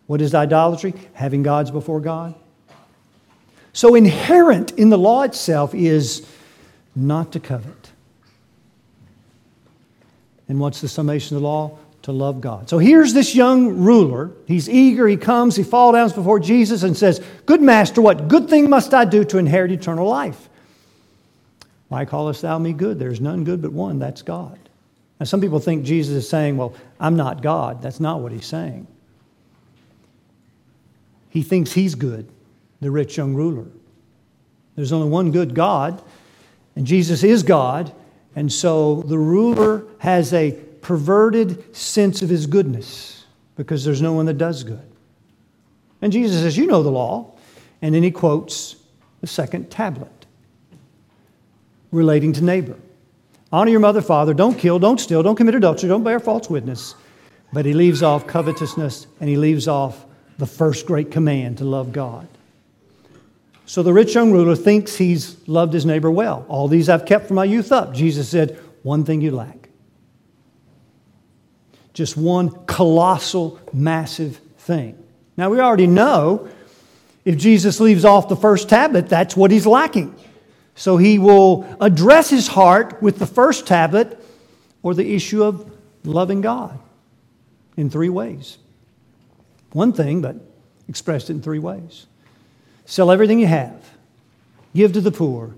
[0.06, 0.94] What is idolatry?
[1.13, 2.34] Having gods before God.
[3.74, 6.26] So, inherent in the law itself is
[6.96, 7.87] not to covet.
[10.48, 11.78] And what's the summation of the law?
[12.04, 12.70] To love God.
[12.70, 14.32] So here's this young ruler.
[14.46, 15.08] He's eager.
[15.08, 15.56] He comes.
[15.56, 19.26] He falls down before Jesus and says, Good master, what good thing must I do
[19.26, 20.48] to inherit eternal life?
[21.90, 23.00] Why callest thou me good?
[23.00, 24.58] There's none good but one, that's God.
[25.20, 27.82] Now, some people think Jesus is saying, Well, I'm not God.
[27.82, 28.88] That's not what he's saying.
[31.30, 32.28] He thinks he's good,
[32.82, 33.66] the rich young ruler.
[34.76, 36.02] There's only one good God,
[36.76, 37.92] and Jesus is God,
[38.38, 44.28] and so the ruler has a perverted sense of his goodness because there's no one
[44.28, 44.88] that does good.
[46.04, 47.34] And Jesus says, You know the law.
[47.82, 48.76] And then he quotes
[49.21, 50.28] the second tablet
[51.91, 52.78] relating to neighbor.
[53.52, 56.93] Honor your mother, father, don't kill, don't steal, don't commit adultery, don't bear false witness.
[57.52, 60.06] But he leaves off covetousness and he leaves off
[60.38, 62.28] the first great command to love God.
[63.67, 66.45] So the rich young ruler thinks he's loved his neighbor well.
[66.47, 67.93] All these I've kept from my youth up.
[67.93, 69.67] Jesus said, One thing you lack.
[71.93, 74.97] Just one colossal, massive thing.
[75.36, 76.47] Now, we already know
[77.25, 80.15] if Jesus leaves off the first tablet, that's what he's lacking.
[80.75, 84.23] So he will address his heart with the first tablet
[84.82, 85.69] or the issue of
[86.06, 86.80] loving God
[87.75, 88.60] in three ways.
[89.73, 90.38] One thing, but
[90.88, 92.06] expressed in three ways.
[92.89, 93.84] Sell everything you have,
[94.73, 95.54] give to the poor,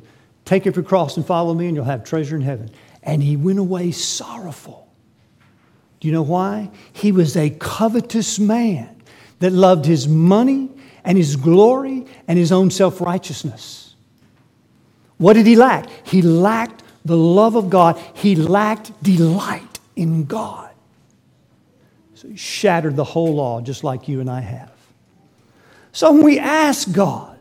[0.46, 2.72] take up your cross and follow me, and you'll have treasure in heaven.
[3.04, 4.92] And he went away sorrowful.
[6.00, 6.72] Do you know why?
[6.92, 9.00] He was a covetous man
[9.40, 10.72] that loved his money
[11.04, 13.94] and his glory and his own self righteousness.
[15.18, 15.88] What did he lack?
[16.08, 20.72] He lacked the love of God, he lacked delight in God.
[22.16, 24.79] So he shattered the whole law just like you and I have.
[26.00, 27.38] So when we ask God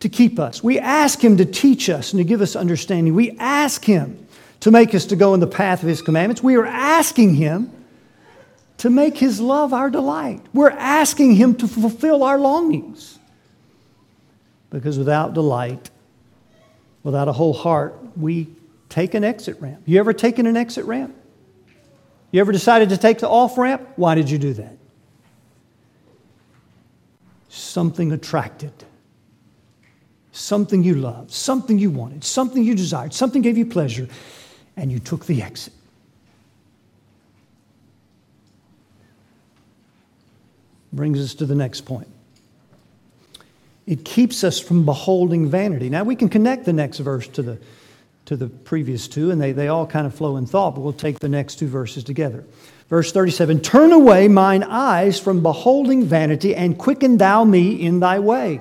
[0.00, 3.30] to keep us, we ask Him to teach us and to give us understanding, we
[3.38, 4.26] ask Him
[4.60, 7.72] to make us to go in the path of His commandments, we are asking Him
[8.76, 10.42] to make His love our delight.
[10.52, 13.18] We're asking Him to fulfill our longings.
[14.68, 15.88] Because without delight,
[17.04, 18.48] without a whole heart, we
[18.90, 19.80] take an exit ramp.
[19.86, 21.16] You ever taken an exit ramp?
[22.32, 23.88] You ever decided to take the off ramp?
[23.96, 24.76] Why did you do that?
[27.50, 28.72] Something attracted,
[30.32, 34.08] something you loved, something you wanted, something you desired, something gave you pleasure,
[34.76, 35.74] and you took the exit.
[40.92, 42.08] Brings us to the next point.
[43.86, 45.90] It keeps us from beholding vanity.
[45.90, 47.58] Now, we can connect the next verse to the,
[48.26, 50.92] to the previous two, and they, they all kind of flow in thought, but we'll
[50.92, 52.44] take the next two verses together.
[52.90, 58.18] Verse 37 Turn away mine eyes from beholding vanity, and quicken thou me in thy
[58.18, 58.60] way.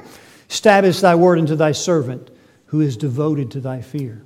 [0.50, 2.30] Establish thy word unto thy servant,
[2.68, 4.24] who is devoted to thy fear.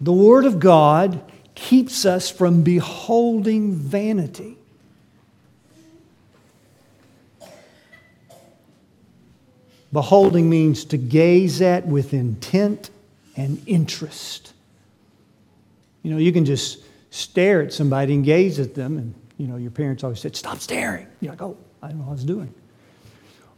[0.00, 1.20] The word of God
[1.54, 4.56] keeps us from beholding vanity.
[9.92, 12.90] Beholding means to gaze at with intent
[13.36, 14.52] and interest.
[16.02, 16.85] You know, you can just
[17.16, 20.58] stare at somebody and gaze at them, and you know, your parents always said, Stop
[20.58, 21.06] staring.
[21.20, 22.52] You're like, Oh, I don't know what I was doing.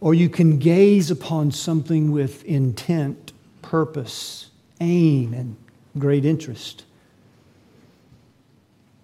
[0.01, 5.57] Or you can gaze upon something with intent, purpose, aim, and
[5.99, 6.85] great interest.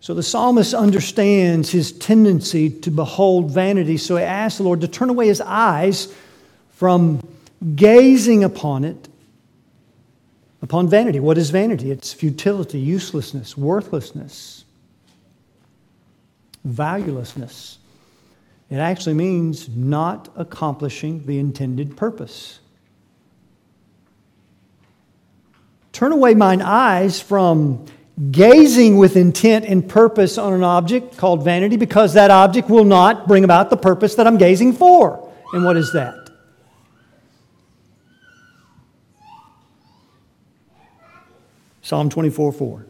[0.00, 4.88] So the psalmist understands his tendency to behold vanity, so he asks the Lord to
[4.88, 6.14] turn away his eyes
[6.70, 7.26] from
[7.74, 9.08] gazing upon it
[10.64, 11.20] upon vanity.
[11.20, 11.90] What is vanity?
[11.90, 14.64] It's futility, uselessness, worthlessness,
[16.66, 17.76] valuelessness.
[18.70, 22.60] It actually means not accomplishing the intended purpose.
[25.92, 27.84] Turn away mine eyes from
[28.30, 33.28] gazing with intent and purpose on an object called vanity because that object will not
[33.28, 35.30] bring about the purpose that I'm gazing for.
[35.52, 36.23] And what is that?
[41.84, 42.86] Psalm 24 4.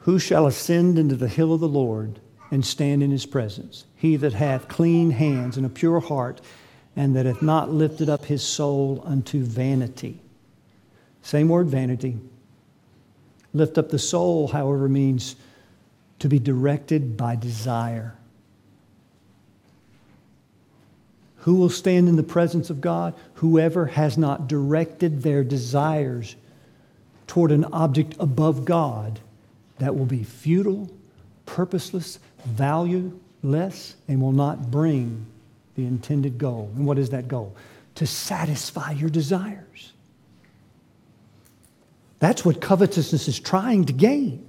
[0.00, 2.18] Who shall ascend into the hill of the Lord
[2.50, 3.84] and stand in his presence?
[3.94, 6.40] He that hath clean hands and a pure heart,
[6.96, 10.20] and that hath not lifted up his soul unto vanity.
[11.22, 12.18] Same word, vanity.
[13.54, 15.36] Lift up the soul, however, means
[16.18, 18.17] to be directed by desire.
[21.38, 23.14] Who will stand in the presence of God?
[23.34, 26.36] Whoever has not directed their desires
[27.26, 29.20] toward an object above God
[29.78, 30.90] that will be futile,
[31.46, 35.26] purposeless, valueless, and will not bring
[35.76, 36.72] the intended goal.
[36.74, 37.54] And what is that goal?
[37.96, 39.92] To satisfy your desires.
[42.18, 44.44] That's what covetousness is trying to gain.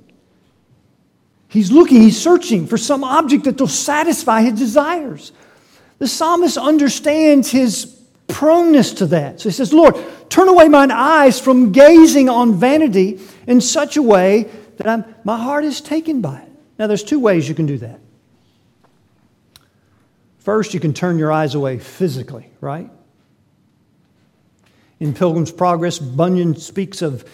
[1.48, 5.32] He's looking, he's searching for some object that will satisfy his desires.
[6.00, 7.86] The psalmist understands his
[8.28, 9.42] proneness to that.
[9.42, 9.96] So he says, Lord,
[10.30, 15.38] turn away mine eyes from gazing on vanity in such a way that I'm, my
[15.38, 16.50] heart is taken by it.
[16.78, 18.00] Now, there's two ways you can do that.
[20.40, 22.90] First, you can turn your eyes away physically, right?
[25.02, 27.30] In Pilgrim's Progress, Bunyan speaks of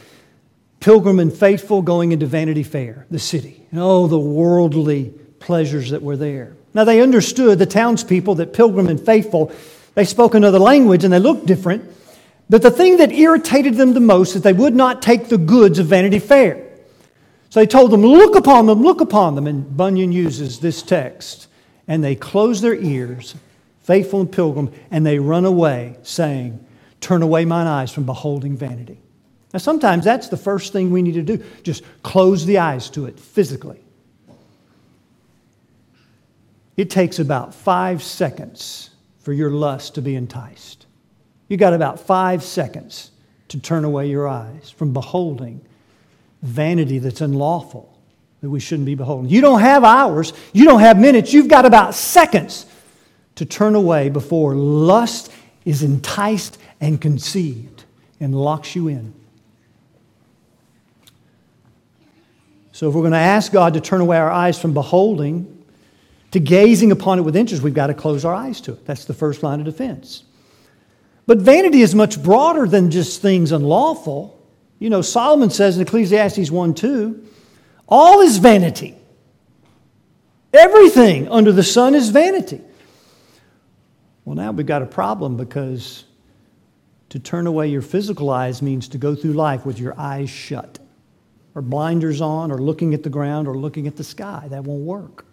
[0.79, 6.01] pilgrim and faithful going into Vanity Fair, the city, and oh, the worldly pleasures that
[6.01, 6.55] were there.
[6.75, 9.49] Now, they understood, the townspeople, that pilgrim and faithful,
[9.93, 11.89] they spoke another language and they looked different.
[12.49, 15.79] But the thing that irritated them the most is they would not take the goods
[15.79, 16.61] of Vanity Fair.
[17.49, 19.47] So they told them, Look upon them, look upon them.
[19.47, 21.47] And Bunyan uses this text.
[21.87, 23.35] And they close their ears,
[23.83, 26.59] faithful and pilgrim, and they run away, saying,
[26.99, 28.99] Turn away mine eyes from beholding vanity.
[29.53, 33.05] Now, sometimes that's the first thing we need to do just close the eyes to
[33.05, 33.84] it physically.
[36.77, 40.85] It takes about five seconds for your lust to be enticed.
[41.47, 43.11] You got about five seconds
[43.49, 45.61] to turn away your eyes from beholding
[46.41, 47.97] vanity that's unlawful,
[48.41, 49.29] that we shouldn't be beholding.
[49.29, 52.65] You don't have hours, you don't have minutes, you've got about seconds
[53.35, 55.31] to turn away before lust
[55.65, 57.83] is enticed and conceived
[58.19, 59.13] and locks you in.
[62.71, 65.54] So, if we're going to ask God to turn away our eyes from beholding
[66.31, 68.85] to gazing upon it with interest, we've got to close our eyes to it.
[68.85, 70.23] That's the first line of defense.
[71.27, 74.39] But vanity is much broader than just things unlawful.
[74.79, 77.27] You know, Solomon says in Ecclesiastes 1 2,
[77.87, 78.95] all is vanity.
[80.53, 82.61] Everything under the sun is vanity.
[84.23, 86.05] Well, now we've got a problem because
[87.09, 90.79] to turn away your physical eyes means to go through life with your eyes shut
[91.53, 94.47] or blinders on or looking at the ground or looking at the sky.
[94.49, 95.25] That won't work.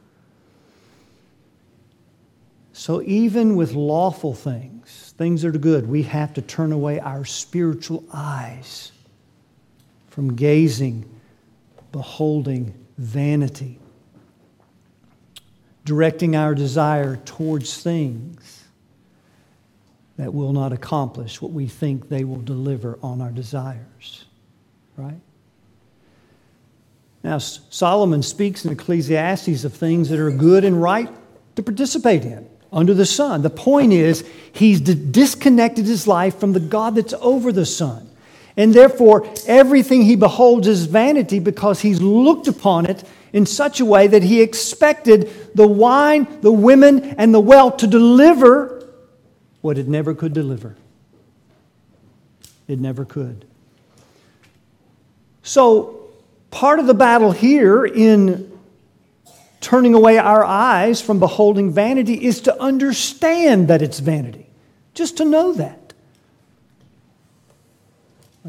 [2.72, 7.24] So, even with lawful things, things that are good, we have to turn away our
[7.24, 8.92] spiritual eyes
[10.08, 11.08] from gazing,
[11.92, 13.78] beholding vanity,
[15.84, 18.64] directing our desire towards things
[20.16, 24.24] that will not accomplish what we think they will deliver on our desires.
[24.96, 25.20] Right?
[27.22, 31.10] Now, Solomon speaks in Ecclesiastes of things that are good and right
[31.56, 33.42] to participate in under the sun.
[33.42, 38.08] The point is, he's disconnected his life from the God that's over the sun.
[38.56, 43.02] And therefore, everything he beholds is vanity because he's looked upon it
[43.32, 47.86] in such a way that he expected the wine, the women, and the wealth to
[47.86, 48.88] deliver
[49.62, 50.76] what it never could deliver.
[52.68, 53.46] It never could.
[55.42, 56.02] So,
[56.52, 58.51] Part of the battle here in
[59.62, 64.50] turning away our eyes from beholding vanity is to understand that it's vanity,
[64.92, 65.94] just to know that.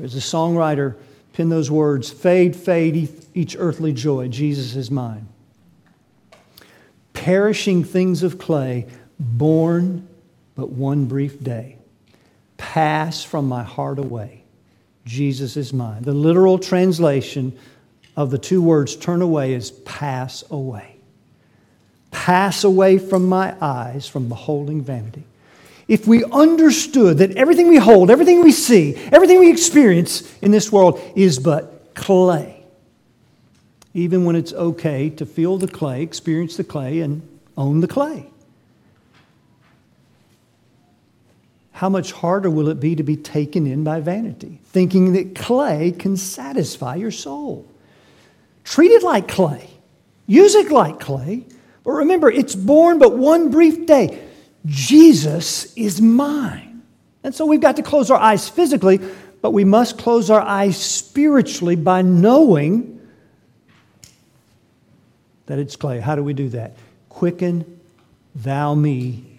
[0.01, 0.95] As a songwriter
[1.33, 5.27] penned those words Fade, fade each earthly joy, Jesus is mine.
[7.13, 8.87] Perishing things of clay,
[9.19, 10.07] born
[10.55, 11.77] but one brief day,
[12.57, 14.43] pass from my heart away.
[15.05, 16.01] Jesus is mine.
[16.01, 17.57] The literal translation
[18.17, 20.92] of the two words turn away is pass away.
[22.13, 25.23] Pass away from my eyes from beholding vanity.
[25.89, 30.71] If we understood that everything we hold, everything we see, everything we experience in this
[30.71, 32.63] world is but clay,
[33.93, 38.25] even when it's okay to feel the clay, experience the clay, and own the clay.
[41.73, 45.91] How much harder will it be to be taken in by vanity, thinking that clay
[45.91, 47.65] can satisfy your soul?
[48.63, 49.69] Treat it like clay.
[50.27, 51.43] Use it like clay.
[51.83, 54.21] But remember, it's born but one brief day.
[54.65, 56.81] Jesus is mine.
[57.23, 58.99] And so we've got to close our eyes physically,
[59.41, 63.01] but we must close our eyes spiritually by knowing
[65.45, 65.99] that it's clay.
[65.99, 66.75] How do we do that?
[67.09, 67.79] Quicken
[68.35, 69.33] thou me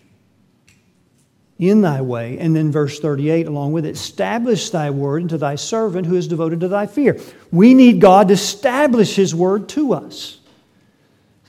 [1.59, 2.39] in thy way.
[2.39, 6.29] And then verse 38, along with it, establish thy word unto thy servant who is
[6.29, 7.19] devoted to thy fear.
[7.51, 10.39] We need God to establish his word to us.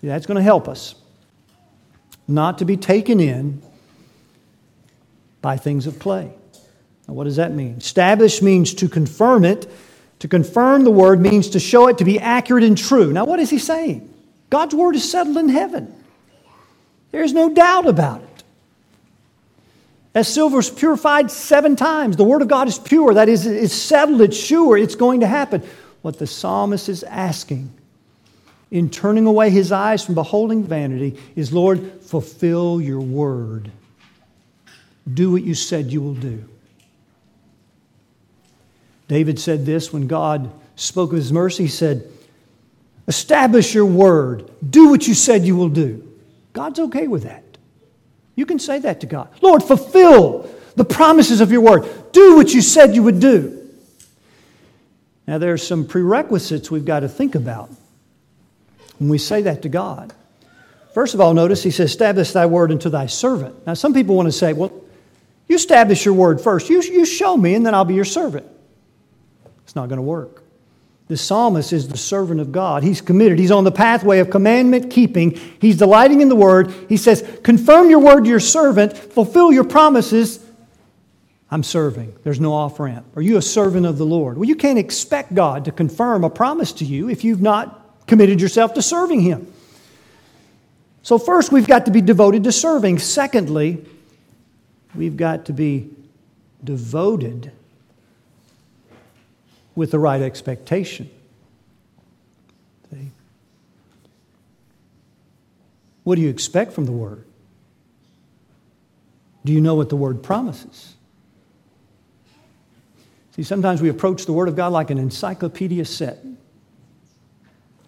[0.02, 0.96] See, that's going to help us
[2.28, 3.62] not to be taken in
[5.41, 6.34] by things of clay.
[7.08, 7.78] Now, what does that mean?
[7.78, 9.70] Establish means to confirm it.
[10.20, 13.14] To confirm the word means to show it to be accurate and true.
[13.14, 14.12] Now, what is he saying?
[14.50, 15.93] God's word is settled in heaven.
[17.12, 18.43] There's no doubt about it.
[20.16, 23.14] As silver is purified seven times, the word of God is pure.
[23.14, 25.62] That is, it's settled, it's sure, it's going to happen.
[26.02, 27.72] What the psalmist is asking
[28.76, 33.71] in turning away his eyes from beholding vanity is Lord, fulfill your word.
[35.11, 36.43] Do what you said you will do.
[39.07, 41.63] David said this when God spoke of his mercy.
[41.63, 42.05] He said,
[43.07, 44.51] Establish your word.
[44.69, 46.05] Do what you said you will do.
[46.51, 47.45] God's okay with that.
[48.36, 49.30] You can say that to God.
[49.41, 52.11] Lord, fulfill the promises of your word.
[52.11, 53.69] Do what you said you would do.
[55.28, 57.69] Now, there are some prerequisites we've got to think about
[59.00, 60.14] when we say that to God.
[60.93, 63.68] First of all, notice he says, Establish thy word unto thy servant.
[63.68, 64.72] Now, some people want to say, Well,
[65.48, 66.70] you establish your word first.
[66.70, 68.48] You, you show me, and then I'll be your servant.
[69.64, 70.43] It's not going to work.
[71.08, 72.82] The psalmist is the servant of God.
[72.82, 73.38] He's committed.
[73.38, 75.39] He's on the pathway of commandment keeping.
[75.60, 76.74] He's delighting in the word.
[76.89, 80.39] He says, Confirm your word to your servant, fulfill your promises.
[81.52, 82.16] I'm serving.
[82.24, 83.06] There's no off ramp.
[83.16, 84.38] Are you a servant of the Lord?
[84.38, 88.41] Well, you can't expect God to confirm a promise to you if you've not committed
[88.41, 89.51] yourself to serving Him.
[91.03, 92.99] So, first, we've got to be devoted to serving.
[92.99, 93.86] Secondly,
[94.95, 95.89] we've got to be
[96.64, 97.51] devoted
[99.76, 101.10] with the right expectation.
[102.89, 103.12] See?
[106.03, 107.24] What do you expect from the Word?
[109.43, 110.95] Do you know what the Word promises?
[113.36, 116.18] See, sometimes we approach the Word of God like an encyclopedia set.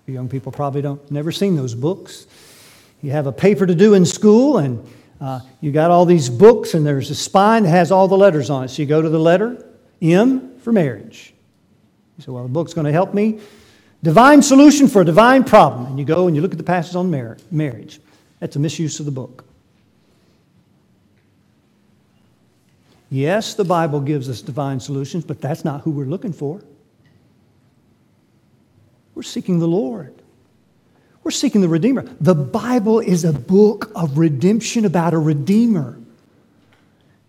[0.07, 2.27] You young people probably don't never seen those books.
[3.01, 4.87] You have a paper to do in school, and
[5.19, 8.49] uh, you got all these books, and there's a spine that has all the letters
[8.49, 8.69] on it.
[8.69, 9.65] So you go to the letter
[10.01, 11.33] M for marriage.
[12.17, 13.41] You say, well, the book's going to help me.
[14.01, 15.87] Divine solution for a divine problem.
[15.87, 17.11] And you go and you look at the passages on
[17.51, 17.99] marriage.
[18.39, 19.43] That's a misuse of the book.
[23.09, 26.61] Yes, the Bible gives us divine solutions, but that's not who we're looking for.
[29.17, 30.13] We're seeking the Lord.
[31.23, 32.03] We're seeking the Redeemer.
[32.21, 35.97] The Bible is a book of redemption about a Redeemer.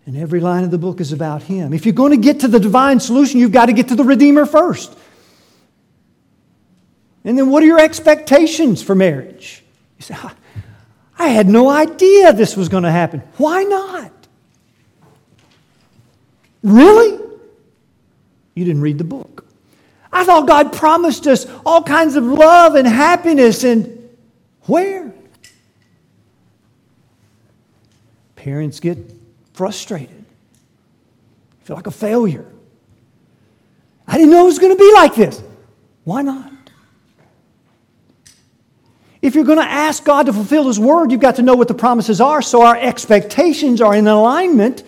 [0.05, 1.73] And every line of the book is about Him.
[1.73, 4.03] If you're going to get to the divine solution, you've got to get to the
[4.03, 4.95] Redeemer first.
[7.23, 9.63] And then what are your expectations for marriage?
[9.97, 10.35] You say, ah,
[11.17, 13.23] I had no idea this was going to happen.
[13.37, 14.13] Why not?
[16.61, 17.19] Really?
[18.53, 19.48] You didn't read the book.
[20.11, 24.09] I thought God promised us all kinds of love and happiness, and
[24.63, 25.13] where?
[28.35, 28.97] Parents get
[29.53, 30.25] frustrated,
[31.63, 32.45] feel like a failure.
[34.07, 35.43] I didn't know it was going to be like this.
[36.03, 36.51] Why not?
[39.21, 41.67] If you're going to ask God to fulfill His word, you've got to know what
[41.67, 44.83] the promises are so our expectations are in alignment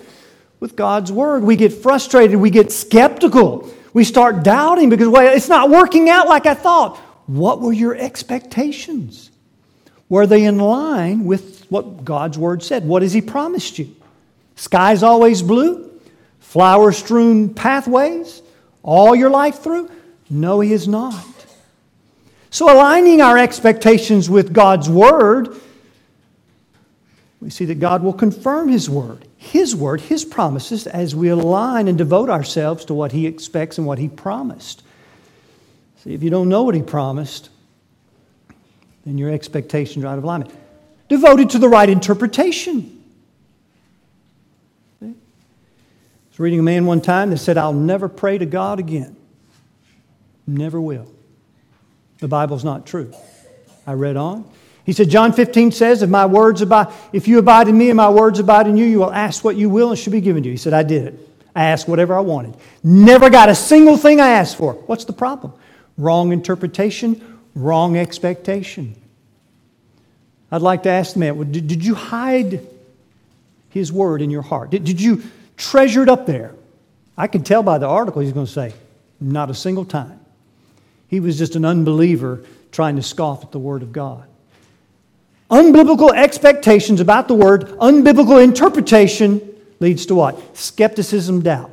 [0.59, 1.43] with God's word.
[1.43, 6.27] We get frustrated, we get skeptical, we start doubting because, well, it's not working out
[6.27, 6.97] like I thought.
[7.27, 9.31] What were your expectations?
[10.09, 12.85] Were they in line with what God's word said?
[12.85, 13.95] What has He promised you?
[14.55, 15.89] Sky's always blue?
[16.39, 18.41] Flower strewn pathways
[18.83, 19.89] all your life through?
[20.29, 21.25] No, He is not.
[22.49, 25.55] So, aligning our expectations with God's Word,
[27.41, 31.87] we see that God will confirm His Word, His Word, His promises, as we align
[31.87, 34.83] and devote ourselves to what He expects and what He promised.
[35.97, 37.49] See, if you don't know what He promised,
[39.05, 40.53] then your expectations are out of alignment.
[41.09, 43.03] Devoted to the right interpretation.
[45.01, 49.17] I was reading a man one time that said, I'll never pray to God again.
[50.45, 51.11] Never will.
[52.19, 53.11] The Bible's not true.
[53.87, 54.49] I read on.
[54.85, 57.97] He said, John 15 says, if my words abide, if you abide in me and
[57.97, 60.43] my words abide in you, you will ask what you will and shall be given
[60.43, 60.53] to you.
[60.53, 61.29] He said, I did it.
[61.55, 62.55] I asked whatever I wanted.
[62.83, 64.73] Never got a single thing I asked for.
[64.73, 65.53] What's the problem?
[65.97, 68.95] Wrong interpretation, wrong expectation.
[70.51, 72.65] I'd like to ask the man, well, did, did you hide
[73.69, 74.71] his word in your heart?
[74.71, 75.23] Did, did you
[75.75, 76.53] it up there.
[77.17, 78.73] I can tell by the article he's going to say,
[79.19, 80.19] not a single time.
[81.07, 84.27] He was just an unbeliever trying to scoff at the Word of God.
[85.51, 89.41] Unbiblical expectations about the Word, unbiblical interpretation,
[89.81, 90.57] leads to what?
[90.57, 91.71] Skepticism, doubt.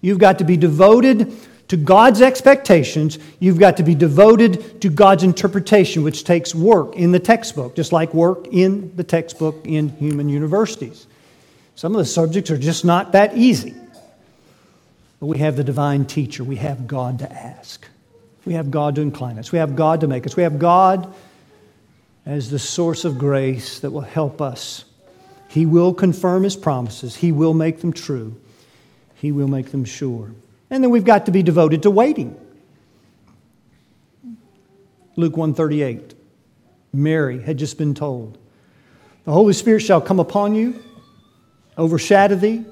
[0.00, 1.32] You've got to be devoted
[1.68, 3.18] to God's expectations.
[3.38, 7.92] You've got to be devoted to God's interpretation, which takes work in the textbook, just
[7.92, 11.06] like work in the textbook in human universities.
[11.76, 13.74] Some of the subjects are just not that easy.
[15.20, 16.44] But we have the divine teacher.
[16.44, 17.86] We have God to ask.
[18.44, 19.50] We have God to incline us.
[19.50, 20.36] We have God to make us.
[20.36, 21.12] We have God
[22.26, 24.84] as the source of grace that will help us.
[25.48, 28.38] He will confirm His promises, He will make them true,
[29.14, 30.32] He will make them sure.
[30.68, 32.36] And then we've got to be devoted to waiting.
[35.14, 36.14] Luke 138.
[36.92, 38.38] Mary had just been told,
[39.24, 40.82] The Holy Spirit shall come upon you,
[41.76, 42.64] overshadow thee,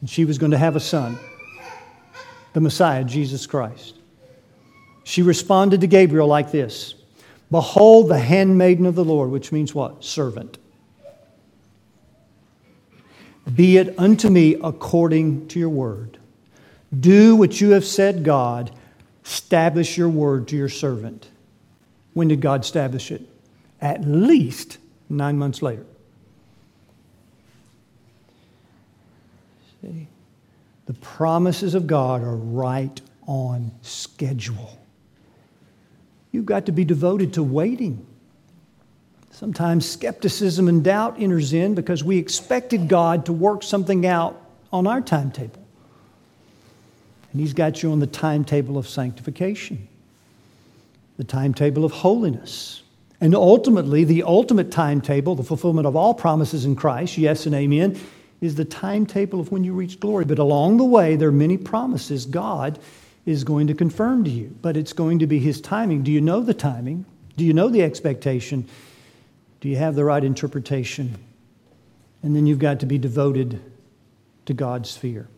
[0.00, 1.18] and she was going to have a son,
[2.52, 3.96] the Messiah, Jesus Christ.
[5.02, 6.94] She responded to Gabriel like this
[7.50, 10.02] Behold, the handmaiden of the Lord, which means what?
[10.04, 10.58] Servant.
[13.54, 16.18] Be it unto me according to your word.
[16.98, 18.70] Do what you have said, God.
[19.24, 21.28] Establish your word to your servant.
[22.14, 23.22] When did God establish it?
[23.80, 24.78] At least
[25.08, 25.84] nine months later.
[29.82, 30.08] See,
[30.86, 34.78] the promises of God are right on schedule.
[36.34, 38.04] You've got to be devoted to waiting.
[39.30, 44.36] Sometimes skepticism and doubt enters in because we expected God to work something out
[44.72, 45.64] on our timetable.
[47.30, 49.86] And He's got you on the timetable of sanctification,
[51.18, 52.82] the timetable of holiness,
[53.20, 57.96] and ultimately, the ultimate timetable, the fulfillment of all promises in Christ, yes and amen,
[58.40, 60.24] is the timetable of when you reach glory.
[60.24, 62.80] But along the way, there are many promises God
[63.26, 66.02] is going to confirm to you, but it's going to be His timing.
[66.02, 67.06] Do you know the timing?
[67.36, 68.68] Do you know the expectation?
[69.60, 71.16] Do you have the right interpretation?
[72.22, 73.60] And then you've got to be devoted
[74.46, 75.28] to God's fear.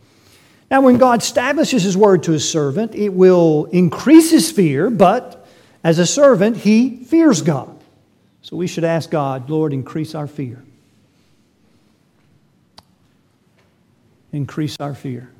[0.70, 5.46] Now, when God establishes His word to His servant, it will increase his fear, but
[5.86, 7.78] as a servant, he fears God.
[8.42, 10.64] So we should ask God, Lord, increase our fear.
[14.32, 15.30] Increase our fear.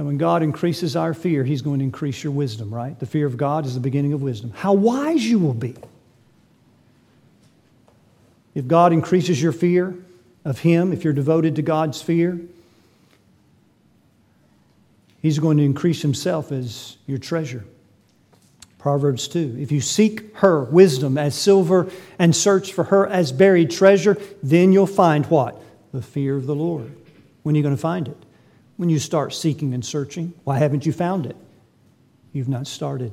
[0.00, 2.98] Now, when God increases our fear, He's going to increase your wisdom, right?
[2.98, 4.50] The fear of God is the beginning of wisdom.
[4.56, 5.76] How wise you will be.
[8.54, 9.94] If God increases your fear
[10.42, 12.40] of Him, if you're devoted to God's fear,
[15.20, 17.66] He's going to increase Himself as your treasure.
[18.78, 19.58] Proverbs 2.
[19.60, 24.72] If you seek her wisdom as silver and search for her as buried treasure, then
[24.72, 25.60] you'll find what?
[25.92, 26.90] The fear of the Lord.
[27.42, 28.16] When are you going to find it?
[28.80, 30.32] When you start seeking and searching.
[30.44, 31.36] Why haven't you found it?
[32.32, 33.12] You've not started.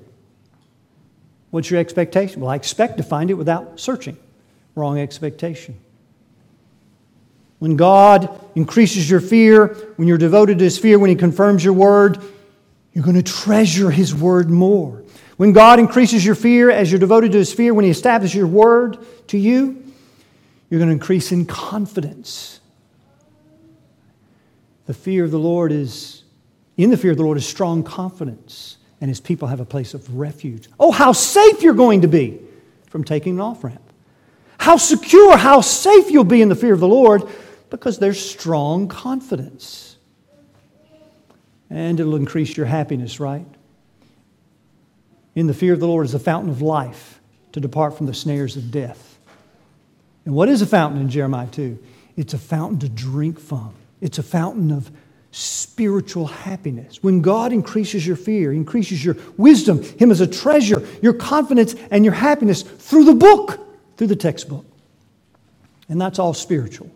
[1.50, 2.40] What's your expectation?
[2.40, 4.16] Well, I expect to find it without searching.
[4.76, 5.78] Wrong expectation.
[7.60, 11.74] When God increases your fear, when you're devoted to His fear, when He confirms your
[11.74, 12.18] word,
[12.94, 15.04] you're going to treasure His word more.
[15.36, 18.48] When God increases your fear as you're devoted to His fear, when He establishes your
[18.48, 19.84] word to you,
[20.70, 22.62] you're going to increase in confidence.
[24.88, 26.24] The fear of the Lord is,
[26.76, 29.94] in the fear of the Lord is strong confidence, and His people have a place
[29.94, 30.68] of refuge.
[30.80, 32.42] Oh, how safe you're going to be
[32.90, 33.82] from taking an off ramp.
[34.58, 37.24] How secure, how safe you'll be in the fear of the Lord
[37.70, 39.98] because there's strong confidence.
[41.70, 43.46] And it'll increase your happiness, right?
[45.36, 47.20] In the fear of the Lord is a fountain of life
[47.52, 49.20] to depart from the snares of death.
[50.26, 51.78] And what is a fountain in Jeremiah 2?
[52.16, 54.92] It's a fountain to drink from, it's a fountain of
[55.32, 57.04] spiritual happiness.
[57.04, 62.04] When God increases your fear, increases your wisdom, Him as a treasure, your confidence and
[62.04, 63.60] your happiness through the book,
[63.98, 64.66] through the textbook.
[65.90, 66.92] And that's all spiritual.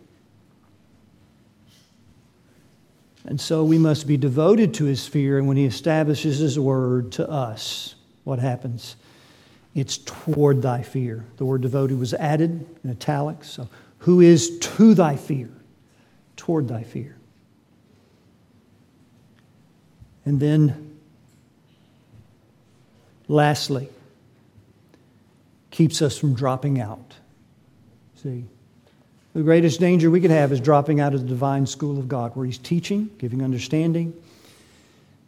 [3.24, 5.38] And so we must be devoted to his fear.
[5.38, 7.94] And when he establishes his word to us,
[8.24, 8.96] what happens?
[9.74, 11.24] It's toward thy fear.
[11.36, 13.48] The word devoted was added in italics.
[13.48, 15.48] So, who is to thy fear?
[16.42, 17.14] Toward thy fear.
[20.24, 20.98] And then,
[23.28, 23.88] lastly,
[25.70, 27.14] keeps us from dropping out.
[28.16, 28.44] See?
[29.34, 32.34] The greatest danger we could have is dropping out of the divine school of God,
[32.34, 34.12] where He's teaching, giving understanding,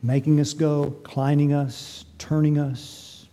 [0.02, 3.28] making us go, inclining us, turning us.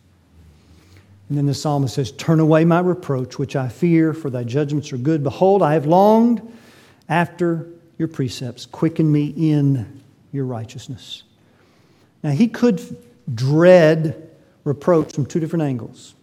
[1.29, 4.93] And then the psalmist says, Turn away my reproach, which I fear, for thy judgments
[4.93, 5.23] are good.
[5.23, 6.47] Behold, I have longed
[7.09, 8.65] after your precepts.
[8.65, 11.23] Quicken me in your righteousness.
[12.23, 12.81] Now, he could
[13.33, 14.29] dread
[14.63, 16.15] reproach from two different angles.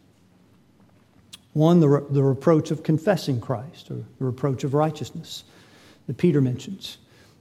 [1.53, 5.45] One, the, re- the reproach of confessing Christ, or the reproach of righteousness
[6.07, 6.99] that Peter mentions.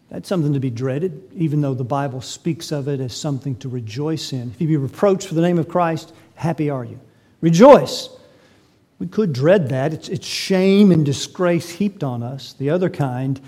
[0.10, 3.70] That's something to be dreaded, even though the Bible speaks of it as something to
[3.70, 4.52] rejoice in.
[4.52, 7.00] If you be reproached for the name of Christ, happy are you.
[7.42, 8.10] Rejoice.
[9.00, 9.94] We could dread that.
[9.94, 12.54] It's, it's shame and disgrace heaped on us.
[12.54, 13.40] The other kind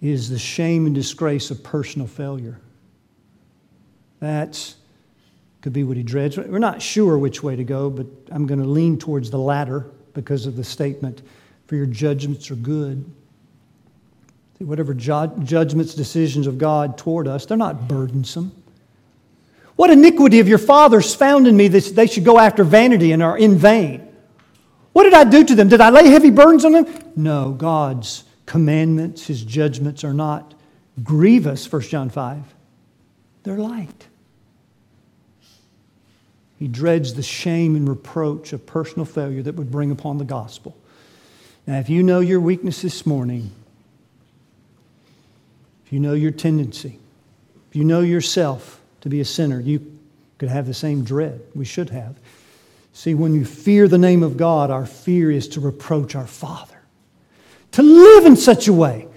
[0.00, 2.58] is the shame and disgrace of personal failure.
[4.18, 4.74] That
[5.60, 6.36] could be what he dreads.
[6.36, 9.86] We're not sure which way to go, but I'm going to lean towards the latter
[10.12, 11.22] because of the statement,
[11.66, 13.08] for your judgments are good.
[14.58, 18.52] Whatever judgments, decisions of God toward us, they're not burdensome.
[19.76, 23.22] What iniquity of your fathers found in me that they should go after vanity and
[23.22, 24.06] are in vain?
[24.92, 25.68] What did I do to them?
[25.68, 26.86] Did I lay heavy burdens on them?
[27.16, 30.54] No, God's commandments, his judgments are not
[31.02, 32.42] grievous, 1 John 5.
[33.44, 34.06] They're light.
[36.58, 40.76] He dreads the shame and reproach of personal failure that would bring upon the gospel.
[41.66, 43.50] Now, if you know your weakness this morning,
[45.86, 46.98] if you know your tendency,
[47.70, 49.98] if you know yourself to be a sinner, you
[50.38, 51.40] could have the same dread.
[51.54, 52.16] We should have.
[52.92, 56.72] See, when you fear the name of God, our fear is to reproach our Father
[57.72, 59.08] to live in such a way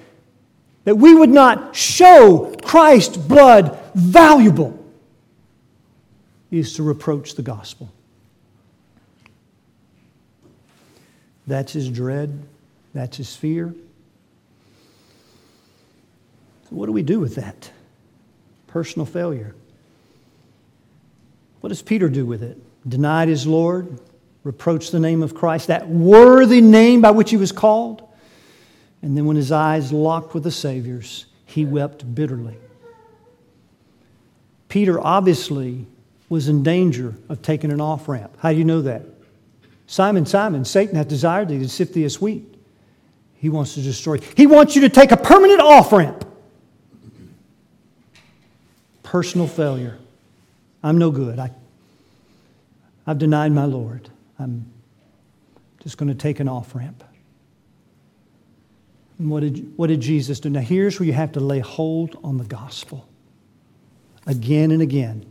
[0.86, 4.82] that we would not show Christ's blood valuable
[6.52, 7.92] is to reproach the gospel.
[11.48, 12.42] That's his dread,
[12.94, 13.76] that's his fear.
[16.64, 17.70] So, what do we do with that?
[18.68, 19.54] Personal failure.
[21.66, 22.59] What does Peter do with it?
[22.88, 23.99] Denied his Lord,
[24.43, 28.07] reproached the name of Christ, that worthy name by which he was called.
[29.01, 32.55] And then when his eyes locked with the Savior's, he wept bitterly.
[34.70, 35.88] Peter obviously
[36.30, 38.38] was in danger of taking an off ramp.
[38.38, 39.01] How do you know that?
[39.88, 42.45] Simon, Simon, Satan hath desired thee to sift thee as wheat.
[43.38, 44.20] He wants to destroy.
[44.38, 46.32] He wants you to take a permanent off ramp.
[49.01, 49.97] Personal failure.
[50.86, 51.40] I'm no good.
[51.40, 51.50] I,
[53.08, 54.08] I've denied my Lord.
[54.38, 54.72] I'm
[55.82, 57.04] just going to take an off ramp.
[59.18, 60.52] What did, what did Jesus do?
[60.52, 63.08] Now, here's where you have to lay hold on the gospel
[64.28, 65.26] again and again.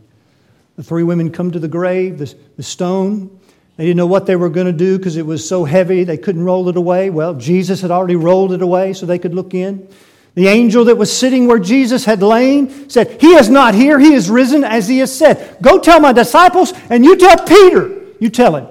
[0.75, 3.39] The three women come to the grave, the, the stone.
[3.77, 6.17] They didn't know what they were going to do because it was so heavy they
[6.17, 7.09] couldn't roll it away.
[7.09, 9.87] Well, Jesus had already rolled it away so they could look in.
[10.35, 14.13] The angel that was sitting where Jesus had lain said, He is not here, He
[14.13, 15.57] is risen as He has said.
[15.61, 18.03] Go tell my disciples, and you tell Peter.
[18.19, 18.67] You tell him.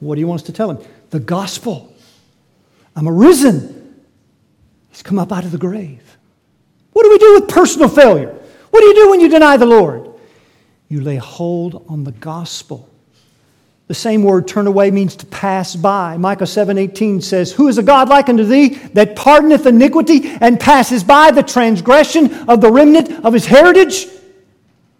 [0.00, 0.78] What do you want us to tell him?
[1.10, 1.94] The gospel.
[2.96, 4.02] I'm arisen.
[4.90, 6.18] He's come up out of the grave.
[6.92, 8.34] What do we do with personal failure?
[8.70, 10.08] What do you do when you deny the Lord?
[10.88, 12.88] You lay hold on the gospel.
[13.88, 16.16] The same word turn away means to pass by.
[16.16, 21.04] Micah 7:18 says, "Who is a God like unto thee that pardoneth iniquity and passes
[21.04, 24.06] by the transgression of the remnant of his heritage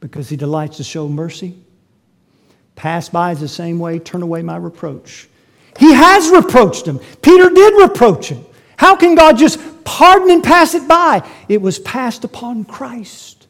[0.01, 1.55] because he delights to show mercy?"
[2.75, 5.29] Pass by is the same way, turn away my reproach.
[5.79, 7.01] He has reproached him.
[7.23, 8.45] Peter did reproach him.
[8.77, 11.23] How can God just pardon and pass it by?
[11.49, 13.47] It was passed upon Christ.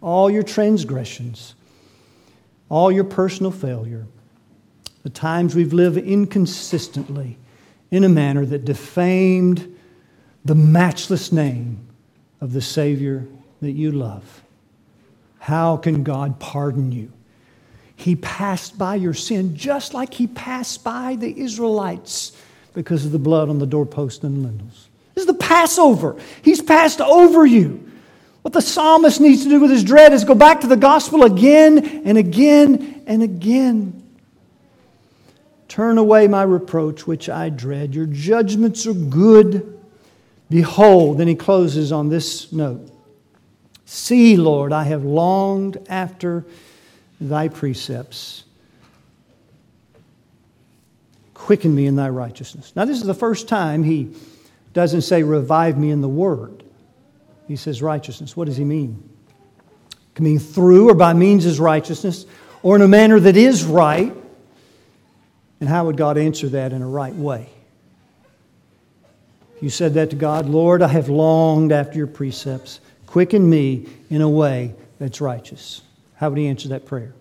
[0.00, 1.54] All your transgressions,
[2.68, 4.06] all your personal failure,
[5.04, 7.38] the times we've lived inconsistently
[7.90, 9.76] in a manner that defamed
[10.44, 11.86] the matchless name
[12.40, 13.26] of the Savior
[13.60, 14.42] that you love.
[15.38, 17.12] How can God pardon you?
[17.96, 22.32] He passed by your sin just like he passed by the Israelites
[22.72, 24.88] because of the blood on the doorpost and lintels.
[25.14, 26.16] This is the Passover.
[26.42, 27.92] He's passed over you.
[28.42, 31.24] What the psalmist needs to do with his dread is go back to the gospel
[31.24, 34.03] again and again and again.
[35.74, 37.96] Turn away my reproach, which I dread.
[37.96, 39.76] Your judgments are good.
[40.48, 42.88] Behold, then he closes on this note
[43.84, 46.44] See, Lord, I have longed after
[47.20, 48.44] thy precepts.
[51.34, 52.72] Quicken me in thy righteousness.
[52.76, 54.14] Now, this is the first time he
[54.74, 56.62] doesn't say, revive me in the word.
[57.48, 58.36] He says, righteousness.
[58.36, 59.02] What does he mean?
[59.90, 62.26] It can mean through or by means is righteousness,
[62.62, 64.14] or in a manner that is right.
[65.60, 67.48] And how would God answer that in a right way?
[69.60, 72.80] You said that to God, Lord, I have longed after your precepts.
[73.06, 75.82] Quicken me in a way that's righteous.
[76.16, 77.14] How would he answer that prayer?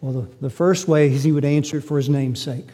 [0.00, 2.66] Well, the, the first way is he would answer it for his name's sake.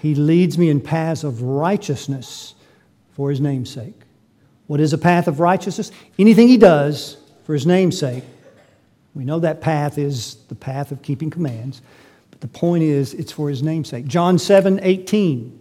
[0.00, 2.54] He leads me in paths of righteousness
[3.12, 4.00] for his name's sake.
[4.66, 5.90] What is a path of righteousness?
[6.18, 8.22] Anything he does for his name's sake
[9.14, 11.82] We know that path is the path of keeping commands.
[12.40, 14.06] The point is, it's for his namesake.
[14.06, 15.58] John 7 18.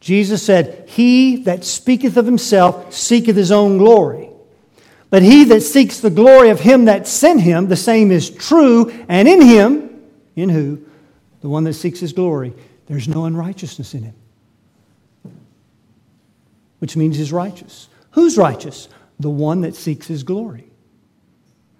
[0.00, 4.30] Jesus said, He that speaketh of himself seeketh his own glory.
[5.10, 8.90] But he that seeks the glory of him that sent him, the same is true,
[9.08, 10.02] and in him,
[10.34, 10.84] in who?
[11.40, 12.52] The one that seeks his glory,
[12.86, 14.14] there's no unrighteousness in him.
[16.80, 17.88] Which means he's righteous.
[18.10, 18.88] Who's righteous?
[19.20, 20.66] The one that seeks his glory.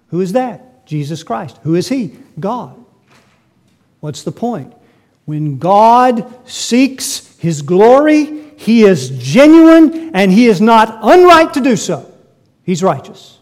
[0.09, 0.87] Who is that?
[0.87, 1.59] Jesus Christ.
[1.63, 2.17] Who is he?
[2.39, 2.84] God.
[4.05, 4.71] What's the point?
[5.25, 11.75] When God seeks his glory, he is genuine and he is not unright to do
[11.75, 12.13] so.
[12.65, 13.39] He's righteous.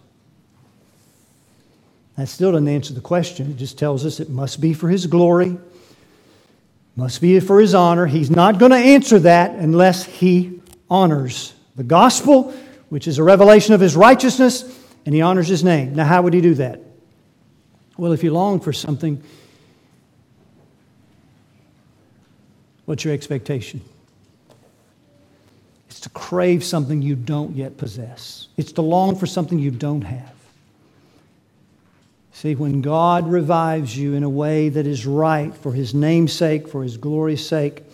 [2.16, 3.50] That still doesn't answer the question.
[3.50, 5.58] It just tells us it must be for his glory,
[6.94, 8.06] must be for his honor.
[8.06, 12.52] He's not going to answer that unless he honors the gospel,
[12.88, 14.62] which is a revelation of his righteousness,
[15.06, 15.96] and he honors his name.
[15.96, 16.78] Now, how would he do that?
[17.96, 19.20] Well, if you long for something,
[22.84, 23.80] what's your expectation?
[25.88, 30.02] It's to crave something you don't yet possess, it's to long for something you don't
[30.02, 30.32] have.
[32.34, 36.66] See, when God revives you in a way that is right for His name's sake,
[36.66, 37.84] for His glory's sake,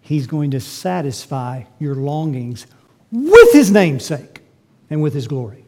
[0.00, 2.66] He's going to satisfy your longings
[3.12, 4.40] with His name's sake
[4.90, 5.61] and with His glory.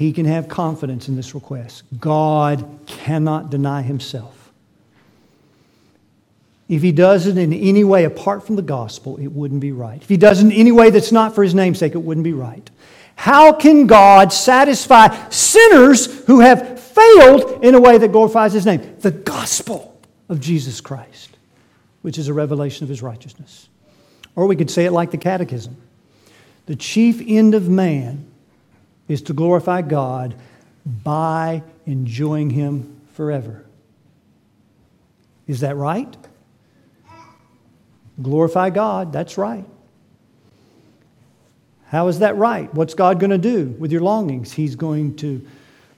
[0.00, 1.82] He can have confidence in this request.
[2.00, 4.50] God cannot deny Himself.
[6.70, 10.00] If he does it in any way apart from the gospel, it wouldn't be right.
[10.00, 12.32] If he does it in any way that's not for his namesake, it wouldn't be
[12.32, 12.70] right.
[13.14, 18.96] How can God satisfy sinners who have failed in a way that glorifies his name?
[19.00, 21.36] The gospel of Jesus Christ,
[22.00, 23.68] which is a revelation of his righteousness.
[24.34, 25.76] Or we could say it like the catechism
[26.64, 28.29] the chief end of man
[29.10, 30.36] is to glorify God
[30.86, 33.64] by enjoying him forever.
[35.48, 36.16] Is that right?
[38.22, 39.64] Glorify God, that's right.
[41.86, 42.72] How is that right?
[42.72, 44.52] What's God going to do with your longings?
[44.52, 45.44] He's going to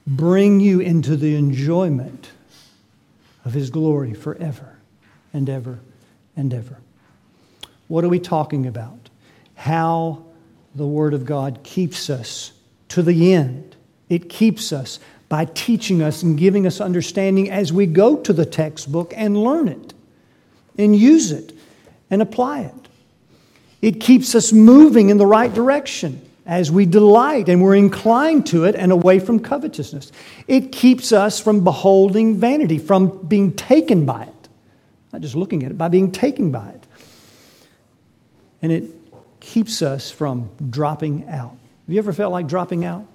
[0.07, 2.31] bring you into the enjoyment
[3.45, 4.79] of His glory forever
[5.35, 5.81] and ever
[6.35, 6.79] and ever.
[7.89, 9.11] What are we talking about?
[9.55, 10.25] How
[10.75, 12.53] the Word of God keeps us
[12.93, 13.75] to the end.
[14.09, 18.45] It keeps us by teaching us and giving us understanding as we go to the
[18.45, 19.95] textbook and learn it
[20.77, 21.55] and use it
[22.11, 22.75] and apply it.
[23.81, 28.65] It keeps us moving in the right direction as we delight and we're inclined to
[28.65, 30.13] it and away from covetousness.
[30.47, 34.49] It keeps us from beholding vanity, from being taken by it.
[35.15, 36.87] Not just looking at it, by being taken by it.
[38.61, 38.85] And it
[39.41, 41.57] keeps us from dropping out.
[41.93, 43.07] Have you ever felt like dropping out?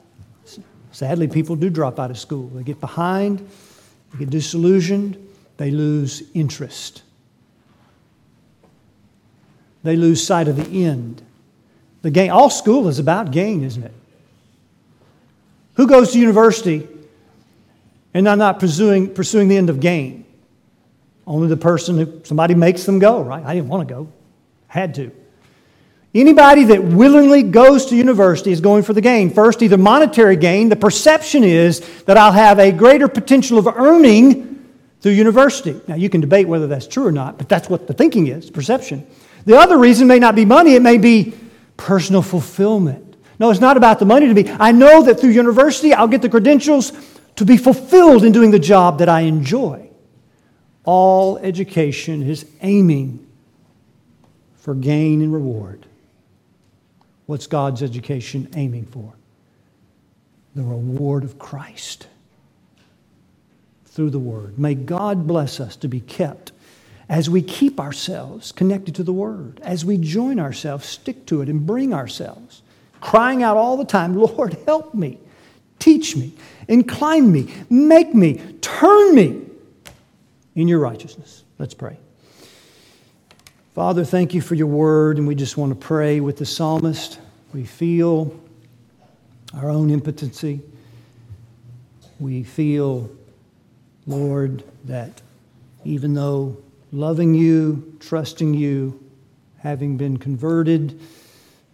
[0.92, 2.48] Sadly, people do drop out of school.
[2.50, 3.40] They get behind,
[4.12, 5.18] they get disillusioned,
[5.58, 7.02] they lose interest
[9.88, 11.22] they lose sight of the end.
[12.02, 13.94] The gain, all school is about gain, isn't it?
[15.76, 16.88] Who goes to university
[18.14, 20.26] and they're not pursuing, pursuing the end of gain?
[21.26, 23.44] Only the person who somebody makes them go, right?
[23.46, 24.12] I didn't want to go,
[24.68, 25.12] had to.
[26.20, 29.30] Anybody that willingly goes to university is going for the gain.
[29.30, 34.68] First, either monetary gain, the perception is that I'll have a greater potential of earning
[35.00, 35.80] through university.
[35.88, 38.50] Now, you can debate whether that's true or not, but that's what the thinking is
[38.50, 39.06] perception.
[39.46, 41.36] The other reason may not be money, it may be
[41.78, 43.16] personal fulfillment.
[43.40, 44.50] No, it's not about the money to me.
[44.60, 46.94] I know that through university I'll get the credentials
[47.36, 49.92] to be fulfilled in doing the job that I enjoy.
[50.84, 53.28] All education is aiming
[54.56, 55.87] for gain and reward.
[57.28, 59.14] What's God's education aiming for?
[60.56, 62.08] The reward of Christ
[63.86, 64.58] through the Word.
[64.58, 66.52] May God bless us to be kept
[67.10, 71.50] as we keep ourselves connected to the Word, as we join ourselves, stick to it,
[71.50, 72.62] and bring ourselves,
[73.02, 75.20] crying out all the time, Lord, help me,
[75.80, 76.34] teach me,
[76.68, 79.42] incline me, make me, turn me
[80.56, 81.44] in your righteousness.
[81.60, 81.98] Let's pray.
[83.78, 87.20] Father, thank you for your word, and we just want to pray with the psalmist.
[87.54, 88.36] We feel
[89.54, 90.62] our own impotency.
[92.20, 93.08] We feel,
[94.08, 95.22] Lord, that
[95.86, 96.58] even though
[96.92, 99.00] loving you, trusting you,
[99.60, 101.00] having been converted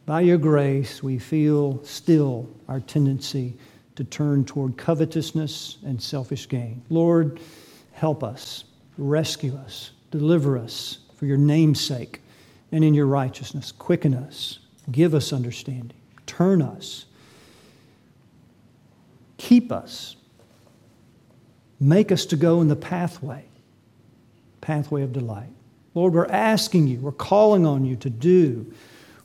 [0.06, 3.54] by your grace, we feel still our tendency
[3.96, 6.82] to turn toward covetousness and selfish gain.
[6.90, 7.40] Lord,
[7.94, 8.66] help us,
[8.98, 12.20] rescue us, deliver us for your name's sake
[12.74, 13.72] and in your righteousness.
[13.72, 14.60] Quicken us,
[14.92, 15.98] give us understanding.
[16.26, 17.06] turn us,
[19.38, 20.18] keep us,
[21.80, 23.46] make us to go in the pathway,
[24.60, 25.48] pathway of delight.
[25.94, 28.74] Lord, we're asking you, we're calling on you to do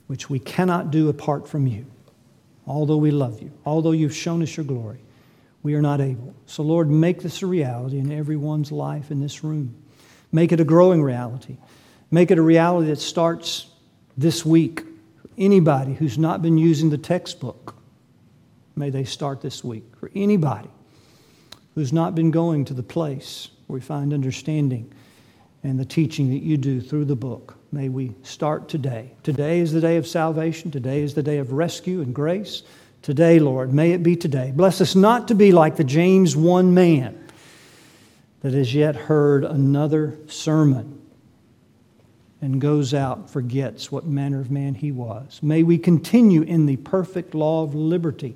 [0.07, 1.85] which we cannot do apart from you.
[2.65, 4.99] Although we love you, although you've shown us your glory,
[5.63, 6.33] we are not able.
[6.45, 9.75] So, Lord, make this a reality in everyone's life in this room.
[10.31, 11.57] Make it a growing reality.
[12.11, 13.67] Make it a reality that starts
[14.17, 14.83] this week.
[15.37, 17.75] Anybody who's not been using the textbook,
[18.75, 19.83] may they start this week.
[19.99, 20.69] For anybody
[21.75, 24.91] who's not been going to the place where we find understanding
[25.63, 29.11] and the teaching that you do through the book, may we start today.
[29.21, 30.71] Today is the day of salvation.
[30.71, 32.63] Today is the day of rescue and grace.
[33.01, 34.51] Today, Lord, may it be today.
[34.53, 37.27] Bless us not to be like the James 1 man
[38.41, 40.98] that has yet heard another sermon
[42.41, 45.39] and goes out, forgets what manner of man he was.
[45.41, 48.35] May we continue in the perfect law of liberty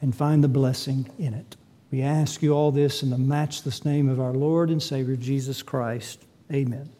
[0.00, 1.56] and find the blessing in it.
[1.90, 5.62] We ask you all this in the matchless name of our Lord and Savior Jesus
[5.62, 6.24] Christ.
[6.52, 6.93] Amen.